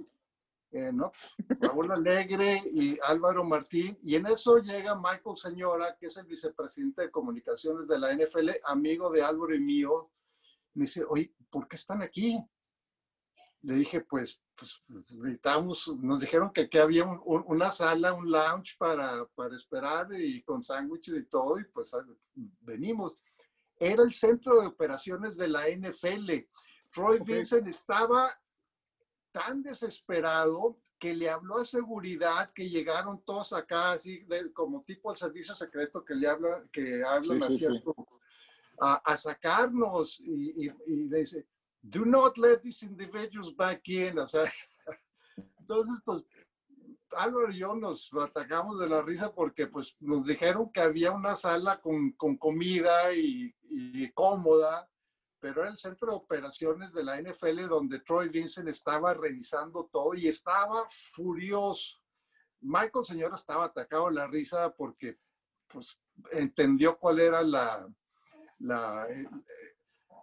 Eh, 0.73 0.91
¿no? 0.91 1.13
Raúl 1.61 1.93
Alegre 1.93 2.63
y 2.73 2.99
Álvaro 3.05 3.45
Martín. 3.45 3.99
Y 4.01 4.17
en 4.17 4.27
eso 4.27 4.57
llega 4.57 4.95
Michael 4.95 5.37
Señora, 5.37 5.97
que 5.99 6.07
es 6.07 6.17
el 6.17 6.25
vicepresidente 6.25 7.03
de 7.03 7.11
comunicaciones 7.11 7.87
de 7.89 7.99
la 7.99 8.15
NFL, 8.15 8.51
amigo 8.65 9.11
de 9.11 9.23
Álvaro 9.23 9.55
y 9.55 9.61
mío. 9.61 10.11
Me 10.73 10.87
dice, 10.87 11.05
oye, 11.07 11.35
¿por 11.51 11.69
qué 11.69 11.77
están 11.77 12.03
aquí? 12.03 12.43
Le 13.61 13.75
dije, 13.75 14.01
pues, 14.01 14.43
pues 14.57 14.83
necesitamos, 14.89 15.95
nos 15.99 16.21
dijeron 16.21 16.51
que 16.51 16.63
aquí 16.63 16.79
había 16.79 17.05
una 17.05 17.71
sala, 17.71 18.15
un 18.15 18.31
lounge 18.31 18.75
para, 18.79 19.27
para 19.35 19.55
esperar 19.55 20.09
y 20.19 20.43
con 20.43 20.63
sándwiches 20.63 21.19
y 21.19 21.25
todo, 21.27 21.59
y 21.61 21.65
pues 21.65 21.93
venimos. 22.61 23.19
Era 23.77 24.03
el 24.03 24.13
centro 24.13 24.61
de 24.61 24.69
operaciones 24.69 25.37
de 25.37 25.49
la 25.49 25.69
NFL. 25.69 26.31
Troy 26.91 27.21
Vincent 27.21 27.69
estaba 27.69 28.35
tan 29.33 29.63
desesperado 29.63 30.79
que 30.99 31.15
le 31.15 31.29
habló 31.29 31.59
a 31.59 31.65
seguridad 31.65 32.53
que 32.55 32.69
llegaron 32.69 33.25
todos 33.25 33.53
acá, 33.53 33.93
así 33.93 34.25
como 34.53 34.85
tipo 34.85 35.11
el 35.11 35.17
servicio 35.17 35.57
secreto 35.57 36.05
que 36.05 36.15
le 36.15 36.29
habla, 36.29 36.63
que 36.73 37.03
hablan 37.05 37.43
así 37.43 37.67
A, 38.81 39.17
sacarnos 39.17 40.21
y, 40.21 40.71
le 40.87 41.19
dice, 41.19 41.47
do 41.81 42.05
not 42.05 42.39
let 42.39 42.59
these 42.59 42.85
individuals 42.85 43.55
back 43.57 43.89
in. 43.89 44.19
O 44.19 44.29
sea, 44.29 44.45
entonces, 45.59 46.01
pues, 46.05 46.25
Álvaro 47.17 47.51
y 47.51 47.59
yo 47.59 47.75
nos 47.75 48.11
atacamos 48.15 48.79
de 48.79 48.89
la 48.89 49.03
risa 49.03 49.35
porque 49.35 49.67
pues 49.67 49.97
nos 50.01 50.25
dijeron 50.25 50.71
que 50.73 50.81
había 50.81 51.11
una 51.11 51.37
sala 51.37 51.81
con, 51.81 52.13
con 52.13 52.37
comida 52.37 53.13
y, 53.13 53.55
y 53.69 54.11
cómoda 54.13 54.89
pero 55.43 55.63
era 55.63 55.71
el 55.71 55.77
centro 55.77 56.13
de 56.13 56.17
operaciones 56.17 56.95
de 56.95 57.03
la 57.03 57.21
NFL 57.21 57.67
donde 57.69 57.99
Troy 57.99 58.29
Vincent 58.29 58.69
estaba 58.69 59.13
revisando 59.13 59.91
todo 59.93 60.15
y 60.15 60.29
estaba 60.29 60.85
furioso. 60.89 61.99
Michael 62.61 63.05
Señora 63.05 63.35
estaba 63.35 63.65
atacado 63.65 64.09
la 64.09 64.29
risa 64.29 64.71
porque 64.71 65.19
pues, 65.67 66.01
entendió 66.31 66.97
cuál 66.97 67.19
era 67.19 67.43
la, 67.43 67.93
la 68.61 69.05
eh, 69.11 69.27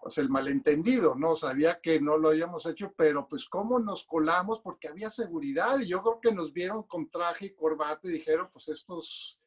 o 0.03 0.10
sea, 0.10 0.23
el 0.23 0.29
malentendido, 0.29 1.15
¿no? 1.15 1.36
Sabía 1.36 1.82
que 1.82 1.99
no 1.99 2.17
lo 2.17 2.29
habíamos 2.29 2.65
hecho, 2.65 2.93
pero 2.95 3.27
pues 3.27 3.45
cómo 3.49 3.77
nos 3.77 4.05
colamos 4.05 4.62
porque 4.62 4.88
había 4.88 5.10
seguridad 5.10 5.79
y 5.79 5.88
yo 5.88 6.01
creo 6.01 6.21
que 6.21 6.32
nos 6.32 6.53
vieron 6.53 6.84
con 6.84 7.10
traje 7.10 7.47
y 7.47 7.55
corbata 7.55 8.08
y 8.08 8.12
dijeron, 8.12 8.49
pues 8.53 8.69
estos 8.69 9.38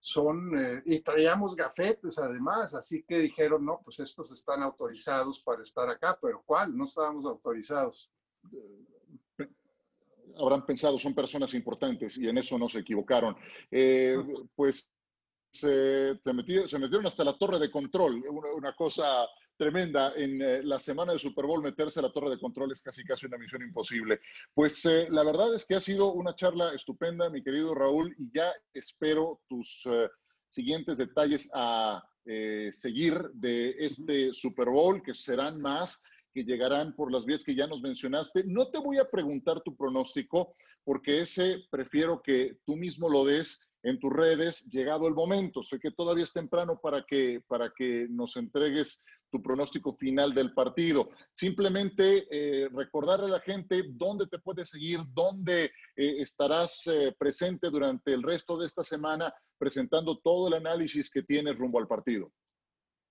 son, 0.00 0.56
eh, 0.56 0.82
y 0.86 1.00
traíamos 1.00 1.56
gafetes 1.56 2.18
además, 2.18 2.74
así 2.74 3.02
que 3.02 3.18
dijeron, 3.18 3.64
no, 3.64 3.80
pues 3.82 3.98
estos 4.00 4.30
están 4.30 4.62
autorizados 4.62 5.40
para 5.40 5.62
estar 5.62 5.88
acá, 5.88 6.18
pero 6.20 6.42
¿cuál? 6.46 6.76
No 6.76 6.84
estábamos 6.84 7.24
autorizados. 7.26 8.10
Habrán 10.38 10.64
pensado, 10.64 10.98
son 10.98 11.14
personas 11.14 11.52
importantes 11.54 12.16
y 12.16 12.28
en 12.28 12.38
eso 12.38 12.58
no 12.58 12.68
se 12.68 12.78
equivocaron. 12.78 13.36
Eh, 13.70 14.16
pues 14.54 14.88
se, 15.50 16.16
se, 16.22 16.32
metieron, 16.32 17.06
hasta 17.06 17.24
la 17.24 17.36
torre 17.36 17.58
de 17.58 17.70
control, 17.70 18.22
una 18.54 18.74
cosa 18.74 19.26
tremenda. 19.58 20.14
En 20.16 20.40
eh, 20.40 20.62
la 20.62 20.80
semana 20.80 21.12
de 21.12 21.18
Super 21.18 21.44
Bowl 21.44 21.62
meterse 21.62 21.98
a 21.98 22.02
la 22.02 22.12
torre 22.12 22.30
de 22.30 22.38
control 22.38 22.72
es 22.72 22.80
casi 22.80 23.04
casi 23.04 23.26
una 23.26 23.36
misión 23.36 23.62
imposible. 23.62 24.20
Pues 24.54 24.84
eh, 24.86 25.08
la 25.10 25.24
verdad 25.24 25.54
es 25.54 25.66
que 25.66 25.74
ha 25.74 25.80
sido 25.80 26.12
una 26.12 26.34
charla 26.34 26.72
estupenda, 26.72 27.28
mi 27.28 27.42
querido 27.42 27.74
Raúl, 27.74 28.14
y 28.18 28.30
ya 28.32 28.50
espero 28.72 29.42
tus 29.48 29.82
eh, 29.86 30.08
siguientes 30.46 30.96
detalles 30.96 31.50
a 31.52 32.02
seguir 32.72 33.18
de 33.32 33.74
este 33.78 34.34
Super 34.34 34.68
Bowl, 34.68 35.02
que 35.02 35.14
serán 35.14 35.62
más 35.62 36.02
que 36.34 36.44
llegarán 36.44 36.94
por 36.94 37.10
las 37.10 37.24
vías 37.24 37.42
que 37.42 37.54
ya 37.54 37.66
nos 37.66 37.80
mencionaste. 37.80 38.44
No 38.44 38.68
te 38.68 38.78
voy 38.78 38.98
a 38.98 39.08
preguntar 39.08 39.62
tu 39.62 39.74
pronóstico, 39.74 40.54
porque 40.84 41.20
ese 41.20 41.64
prefiero 41.70 42.20
que 42.20 42.58
tú 42.66 42.76
mismo 42.76 43.08
lo 43.08 43.24
des 43.24 43.68
en 43.82 43.98
tus 43.98 44.12
redes, 44.12 44.64
llegado 44.66 45.06
el 45.06 45.14
momento. 45.14 45.62
Sé 45.62 45.78
que 45.78 45.90
todavía 45.90 46.24
es 46.24 46.32
temprano 46.32 46.78
para 46.80 47.04
que, 47.04 47.42
para 47.46 47.72
que 47.76 48.06
nos 48.10 48.36
entregues 48.36 49.04
tu 49.30 49.42
pronóstico 49.42 49.94
final 49.94 50.34
del 50.34 50.52
partido. 50.52 51.10
Simplemente 51.34 52.26
eh, 52.30 52.68
recordarle 52.72 53.26
a 53.26 53.30
la 53.30 53.40
gente 53.40 53.84
dónde 53.90 54.26
te 54.26 54.38
puedes 54.38 54.70
seguir, 54.70 55.00
dónde 55.12 55.64
eh, 55.64 56.22
estarás 56.22 56.86
eh, 56.86 57.14
presente 57.18 57.70
durante 57.70 58.12
el 58.12 58.22
resto 58.22 58.56
de 58.56 58.66
esta 58.66 58.82
semana 58.82 59.32
presentando 59.58 60.18
todo 60.18 60.48
el 60.48 60.54
análisis 60.54 61.10
que 61.10 61.22
tienes 61.22 61.58
rumbo 61.58 61.78
al 61.78 61.88
partido. 61.88 62.32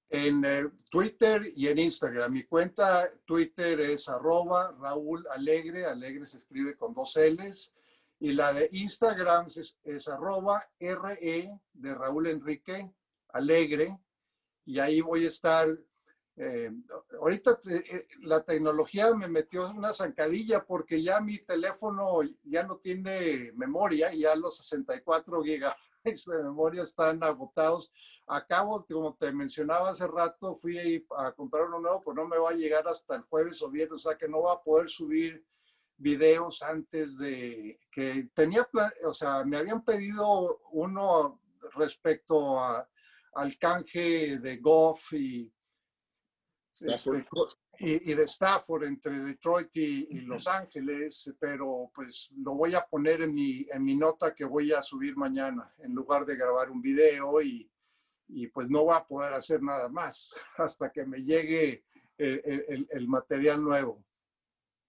En 0.10 0.42
Twitter 0.90 1.42
y 1.54 1.68
en 1.68 1.80
Instagram. 1.80 2.32
Mi 2.32 2.46
cuenta 2.46 3.12
Twitter 3.26 3.82
es 3.82 4.08
arroba 4.08 4.74
Raúl 4.80 5.26
Alegre. 5.32 5.86
Alegre 5.86 6.26
se 6.26 6.38
escribe 6.38 6.78
con 6.78 6.94
dos 6.94 7.18
L's. 7.18 7.74
Y 8.20 8.32
la 8.32 8.54
de 8.54 8.70
Instagram 8.72 9.48
es, 9.48 9.78
es 9.84 10.08
arroba 10.08 10.66
RE 10.80 11.60
de 11.74 11.94
Raúl 11.94 12.28
Enrique 12.28 12.90
Alegre. 13.34 14.00
Y 14.66 14.80
ahí 14.80 15.02
voy 15.02 15.26
a 15.26 15.30
estar 15.30 15.68
eh, 16.40 16.72
ahorita 17.20 17.60
eh, 17.72 18.08
la 18.22 18.44
tecnología 18.44 19.12
me 19.16 19.28
metió 19.28 19.72
una 19.72 19.92
zancadilla 19.92 20.64
porque 20.64 21.02
ya 21.02 21.20
mi 21.20 21.40
teléfono 21.40 22.20
ya 22.44 22.62
no 22.64 22.78
tiene 22.78 23.52
memoria, 23.56 24.14
ya 24.14 24.36
los 24.36 24.58
64 24.58 25.42
gigabytes 25.42 26.26
de 26.26 26.44
memoria 26.44 26.84
están 26.84 27.24
agotados. 27.24 27.92
Acabo, 28.28 28.86
como 28.86 29.16
te 29.16 29.32
mencionaba 29.32 29.90
hace 29.90 30.06
rato, 30.06 30.54
fui 30.54 31.04
a 31.18 31.32
comprar 31.32 31.70
uno 31.70 31.80
nuevo, 31.80 32.04
pues 32.04 32.16
no 32.16 32.28
me 32.28 32.38
va 32.38 32.52
a 32.52 32.56
llegar 32.56 32.88
hasta 32.88 33.16
el 33.16 33.24
jueves 33.24 33.60
o 33.64 33.72
viernes, 33.72 34.06
o 34.06 34.10
sea 34.10 34.16
que 34.16 34.28
no 34.28 34.44
va 34.44 34.54
a 34.54 34.62
poder 34.62 34.90
subir 34.90 35.44
videos 35.98 36.62
antes 36.62 37.18
de 37.18 37.80
que 37.92 38.30
tenía, 38.36 38.70
o 39.06 39.14
sea, 39.14 39.44
me 39.44 39.58
habían 39.58 39.84
pedido 39.84 40.62
uno 40.72 41.42
respecto 41.74 42.60
a, 42.60 42.88
al 43.34 43.58
canje 43.58 44.38
de 44.38 44.58
Goff 44.58 45.14
y 45.14 45.52
y, 47.80 48.14
de 48.14 48.24
Stafford 48.24 48.86
entre 48.86 49.20
Detroit 49.20 49.76
y, 49.76 50.22
Los 50.22 50.48
Ángeles, 50.48 51.32
pero 51.40 51.92
pues 51.94 52.30
lo 52.38 52.56
voy 52.56 52.76
a 52.76 52.82
poner 52.82 53.22
en 53.22 53.34
mi, 53.34 53.66
en 53.72 53.84
mi 53.84 53.96
nota 53.96 54.34
que 54.34 54.46
voy 54.46 54.72
a 54.72 54.82
subir 54.82 55.16
mañana 55.16 55.74
en 55.80 55.94
lugar 55.94 56.26
de 56.26 56.36
grabar 56.36 56.70
un 56.70 56.82
video 56.82 57.42
y, 57.42 57.70
y 58.30 58.48
pues 58.48 58.70
no 58.70 58.86
va 58.86 58.98
a 58.98 59.08
poder 59.08 59.34
hacer 59.34 59.62
nada 59.62 59.90
más 59.90 60.34
hasta 60.58 60.92
que 60.92 61.06
me 61.06 61.24
llegue 61.24 61.84
el, 62.18 62.88
el, 62.90 63.08
material 63.08 63.64
nuevo. 63.64 64.04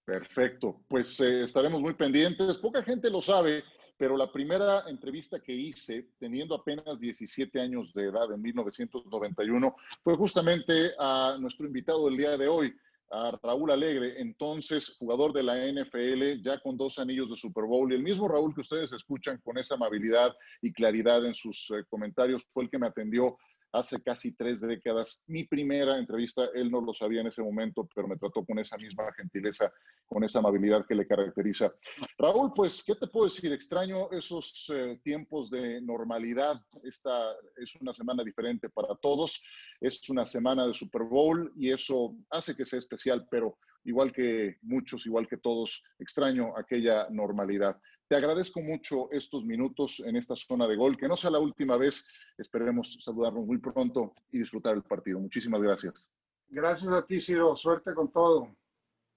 Perfecto, 0.03 0.81
pues 0.87 1.19
eh, 1.19 1.43
estaremos 1.43 1.79
muy 1.79 1.93
pendientes. 1.93 2.57
Poca 2.57 2.81
gente 2.81 3.11
lo 3.11 3.21
sabe, 3.21 3.63
pero 3.99 4.15
la 4.15 4.31
primera 4.31 4.85
entrevista 4.87 5.41
que 5.41 5.51
hice, 5.51 6.07
teniendo 6.17 6.55
apenas 6.55 7.01
17 7.01 7.59
años 7.59 7.93
de 7.93 8.05
edad 8.05 8.31
en 8.31 8.41
1991, 8.41 9.75
fue 10.01 10.15
justamente 10.15 10.91
a 10.97 11.35
nuestro 11.37 11.67
invitado 11.67 12.05
del 12.05 12.15
día 12.15 12.37
de 12.37 12.47
hoy, 12.47 12.73
a 13.11 13.37
Raúl 13.43 13.71
Alegre, 13.71 14.21
entonces 14.21 14.95
jugador 14.97 15.33
de 15.33 15.43
la 15.43 15.57
NFL, 15.57 16.41
ya 16.41 16.61
con 16.61 16.77
dos 16.77 16.97
anillos 16.97 17.29
de 17.29 17.35
Super 17.35 17.65
Bowl, 17.65 17.91
y 17.91 17.95
el 17.95 18.03
mismo 18.03 18.29
Raúl 18.29 18.55
que 18.55 18.61
ustedes 18.61 18.93
escuchan 18.93 19.37
con 19.43 19.57
esa 19.57 19.75
amabilidad 19.75 20.33
y 20.61 20.71
claridad 20.71 21.25
en 21.25 21.35
sus 21.35 21.69
eh, 21.71 21.83
comentarios 21.89 22.45
fue 22.45 22.63
el 22.63 22.69
que 22.69 22.79
me 22.79 22.87
atendió 22.87 23.37
hace 23.71 24.01
casi 24.01 24.31
tres 24.33 24.61
décadas. 24.61 25.21
Mi 25.27 25.45
primera 25.45 25.97
entrevista, 25.97 26.49
él 26.53 26.71
no 26.71 26.81
lo 26.81 26.93
sabía 26.93 27.21
en 27.21 27.27
ese 27.27 27.41
momento, 27.41 27.87
pero 27.93 28.07
me 28.07 28.17
trató 28.17 28.45
con 28.45 28.59
esa 28.59 28.77
misma 28.77 29.11
gentileza, 29.15 29.71
con 30.07 30.23
esa 30.23 30.39
amabilidad 30.39 30.85
que 30.87 30.95
le 30.95 31.07
caracteriza. 31.07 31.73
Raúl, 32.17 32.51
pues, 32.55 32.83
¿qué 32.83 32.95
te 32.95 33.07
puedo 33.07 33.27
decir? 33.27 33.51
Extraño 33.53 34.09
esos 34.11 34.71
eh, 34.73 34.99
tiempos 35.03 35.49
de 35.49 35.81
normalidad. 35.81 36.61
Esta 36.83 37.33
es 37.57 37.75
una 37.75 37.93
semana 37.93 38.23
diferente 38.23 38.69
para 38.69 38.95
todos. 38.95 39.41
Es 39.79 40.09
una 40.09 40.25
semana 40.25 40.65
de 40.65 40.73
Super 40.73 41.03
Bowl 41.03 41.51
y 41.55 41.71
eso 41.71 42.15
hace 42.29 42.55
que 42.55 42.65
sea 42.65 42.79
especial, 42.79 43.27
pero 43.29 43.57
igual 43.89 44.11
que 44.11 44.57
muchos, 44.61 45.05
igual 45.05 45.27
que 45.27 45.37
todos, 45.37 45.83
extraño 45.97 46.55
aquella 46.57 47.07
normalidad. 47.09 47.79
Te 48.07 48.15
agradezco 48.15 48.61
mucho 48.61 49.11
estos 49.11 49.45
minutos 49.45 50.01
en 50.05 50.15
esta 50.15 50.35
zona 50.35 50.67
de 50.67 50.75
gol, 50.75 50.97
que 50.97 51.07
no 51.07 51.17
sea 51.17 51.29
la 51.31 51.39
última 51.39 51.77
vez. 51.77 52.07
Esperemos 52.37 52.97
saludarnos 53.01 53.45
muy 53.45 53.57
pronto 53.57 54.13
y 54.31 54.39
disfrutar 54.39 54.75
el 54.75 54.83
partido. 54.83 55.19
Muchísimas 55.19 55.61
gracias. 55.61 56.09
Gracias 56.47 56.91
a 56.91 57.05
ti, 57.05 57.19
Ciro. 57.19 57.55
Suerte 57.55 57.93
con 57.93 58.11
todo. 58.11 58.55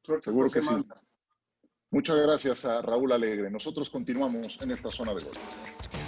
Suerte 0.03 0.25
Seguro 0.31 0.51
que 0.51 0.61
sí. 0.61 0.75
Muchas 1.91 2.17
gracias 2.21 2.65
a 2.65 2.83
Raúl 2.83 3.13
Alegre. 3.13 3.51
Nosotros 3.51 3.89
continuamos 3.89 4.61
en 4.61 4.71
esta 4.73 4.91
zona 4.91 5.15
de 5.15 5.23
gol. 5.23 6.02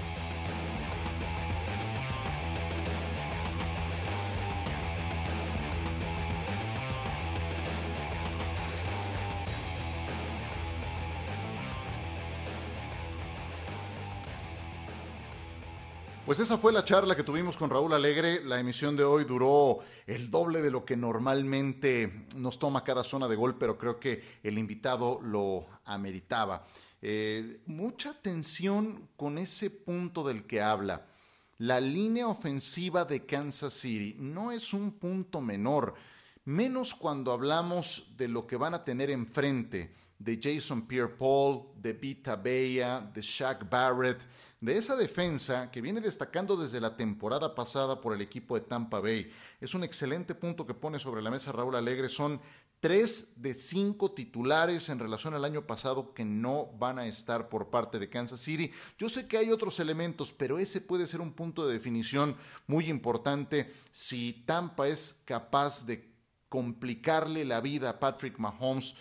Pues 16.25 16.41
esa 16.41 16.57
fue 16.57 16.73
la 16.73 16.87
charla 16.87 17.15
que 17.15 17.23
tuvimos 17.23 17.59
con 17.59 17.69
Raúl 17.69 17.93
Alegre. 17.93 18.43
La 18.43 18.59
emisión 18.59 18.97
de 18.97 19.05
hoy 19.05 19.25
duró 19.25 19.81
el 20.07 20.31
doble 20.31 20.63
de 20.63 20.71
lo 20.71 20.83
que 20.83 20.97
normalmente 20.97 22.25
nos 22.35 22.59
toma 22.59 22.83
cada 22.83 23.05
zona 23.05 23.29
de 23.29 23.37
gol, 23.37 23.59
pero 23.59 23.77
creo 23.77 24.01
que 24.01 24.39
el 24.43 24.57
invitado 24.57 25.21
lo 25.23 25.67
ameritaba. 25.85 26.65
Eh, 27.03 27.61
mucha 27.67 28.09
atención 28.09 29.11
con 29.17 29.37
ese 29.37 29.69
punto 29.69 30.27
del 30.27 30.45
que 30.45 30.63
habla. 30.63 31.05
La 31.59 31.79
línea 31.79 32.27
ofensiva 32.27 33.05
de 33.05 33.27
Kansas 33.27 33.75
City 33.75 34.17
no 34.19 34.51
es 34.51 34.73
un 34.73 34.93
punto 34.93 35.43
menor, 35.43 35.95
menos 36.47 36.95
cuando 36.95 37.33
hablamos 37.33 38.15
de 38.17 38.29
lo 38.29 38.47
que 38.47 38.57
van 38.57 38.73
a 38.73 38.83
tener 38.83 39.11
enfrente 39.11 39.93
de 40.19 40.41
Jason 40.43 40.87
Pierre-Paul, 40.87 41.67
de 41.77 41.93
Vita 41.93 42.37
Bella, 42.37 43.01
de 43.01 43.21
Shaq 43.21 43.69
Barrett, 43.69 44.21
de 44.65 44.79
esa 44.79 44.97
defensa 44.97 45.71
que 45.71 45.83
viene 45.83 46.01
destacando 46.01 46.57
desde 46.57 46.81
la 46.81 46.97
temporada 46.97 47.55
pasada 47.55 48.01
por 48.01 48.15
el 48.15 48.23
equipo 48.23 48.55
de 48.55 48.63
Tampa 48.63 48.99
Bay. 48.99 49.31
Es 49.61 49.75
un 49.75 49.85
excelente 49.85 50.35
punto 50.35 50.67
que 50.67 50.73
pone 50.73 50.99
sobre 50.99 51.21
la 51.21 51.31
mesa 51.31 51.53
Raúl 51.53 51.77
Alegre. 51.77 52.09
Son 52.09 52.41
tres 52.81 53.43
de 53.43 53.53
cinco 53.53 54.13
titulares 54.13 54.89
en 54.89 54.99
relación 54.99 55.35
al 55.35 55.45
año 55.45 55.67
pasado 55.67 56.15
que 56.15 56.25
no 56.25 56.69
van 56.79 56.99
a 56.99 57.07
estar 57.07 57.51
por 57.51 57.69
parte 57.69 57.99
de 57.99 58.09
Kansas 58.09 58.41
City. 58.41 58.73
Yo 58.97 59.11
sé 59.11 59.29
que 59.29 59.37
hay 59.37 59.51
otros 59.51 59.81
elementos, 59.81 60.33
pero 60.33 60.59
ese 60.59 60.81
puede 60.81 61.07
ser 61.07 61.21
un 61.21 61.35
punto 61.35 61.67
de 61.67 61.75
definición 61.75 62.35
muy 62.67 62.87
importante 62.87 63.71
si 63.91 64.45
Tampa 64.47 64.89
es 64.89 65.21
capaz 65.27 65.85
de 65.85 66.11
complicarle 66.49 67.45
la 67.45 67.61
vida 67.61 67.91
a 67.91 68.01
Patrick 68.01 68.39
Mahomes 68.39 68.95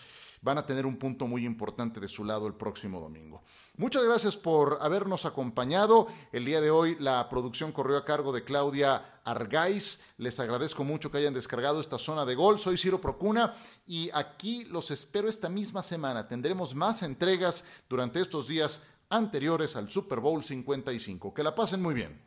van 0.43 0.57
a 0.57 0.65
tener 0.65 0.85
un 0.85 0.97
punto 0.97 1.25
muy 1.25 1.45
importante 1.45 1.99
de 1.99 2.07
su 2.07 2.23
lado 2.23 2.45
el 2.47 2.53
próximo 2.53 2.99
domingo. 2.99 3.41
Muchas 3.77 4.03
gracias 4.03 4.37
por 4.37 4.77
habernos 4.81 5.25
acompañado. 5.25 6.07
El 6.31 6.45
día 6.45 6.59
de 6.61 6.69
hoy 6.69 6.97
la 6.99 7.27
producción 7.29 7.71
corrió 7.71 7.97
a 7.97 8.05
cargo 8.05 8.33
de 8.33 8.43
Claudia 8.43 9.21
Argaiz. 9.23 10.01
Les 10.17 10.39
agradezco 10.39 10.83
mucho 10.83 11.09
que 11.09 11.17
hayan 11.17 11.33
descargado 11.33 11.79
esta 11.79 11.97
zona 11.97 12.25
de 12.25 12.35
gol. 12.35 12.59
Soy 12.59 12.77
Ciro 12.77 12.99
Procuna 12.99 13.53
y 13.87 14.09
aquí 14.13 14.65
los 14.65 14.91
espero 14.91 15.29
esta 15.29 15.47
misma 15.47 15.81
semana. 15.81 16.27
Tendremos 16.27 16.75
más 16.75 17.03
entregas 17.03 17.63
durante 17.89 18.19
estos 18.19 18.47
días 18.47 18.83
anteriores 19.09 19.77
al 19.77 19.89
Super 19.89 20.19
Bowl 20.19 20.43
55. 20.43 21.33
Que 21.33 21.43
la 21.43 21.55
pasen 21.55 21.81
muy 21.81 21.93
bien. 21.93 22.21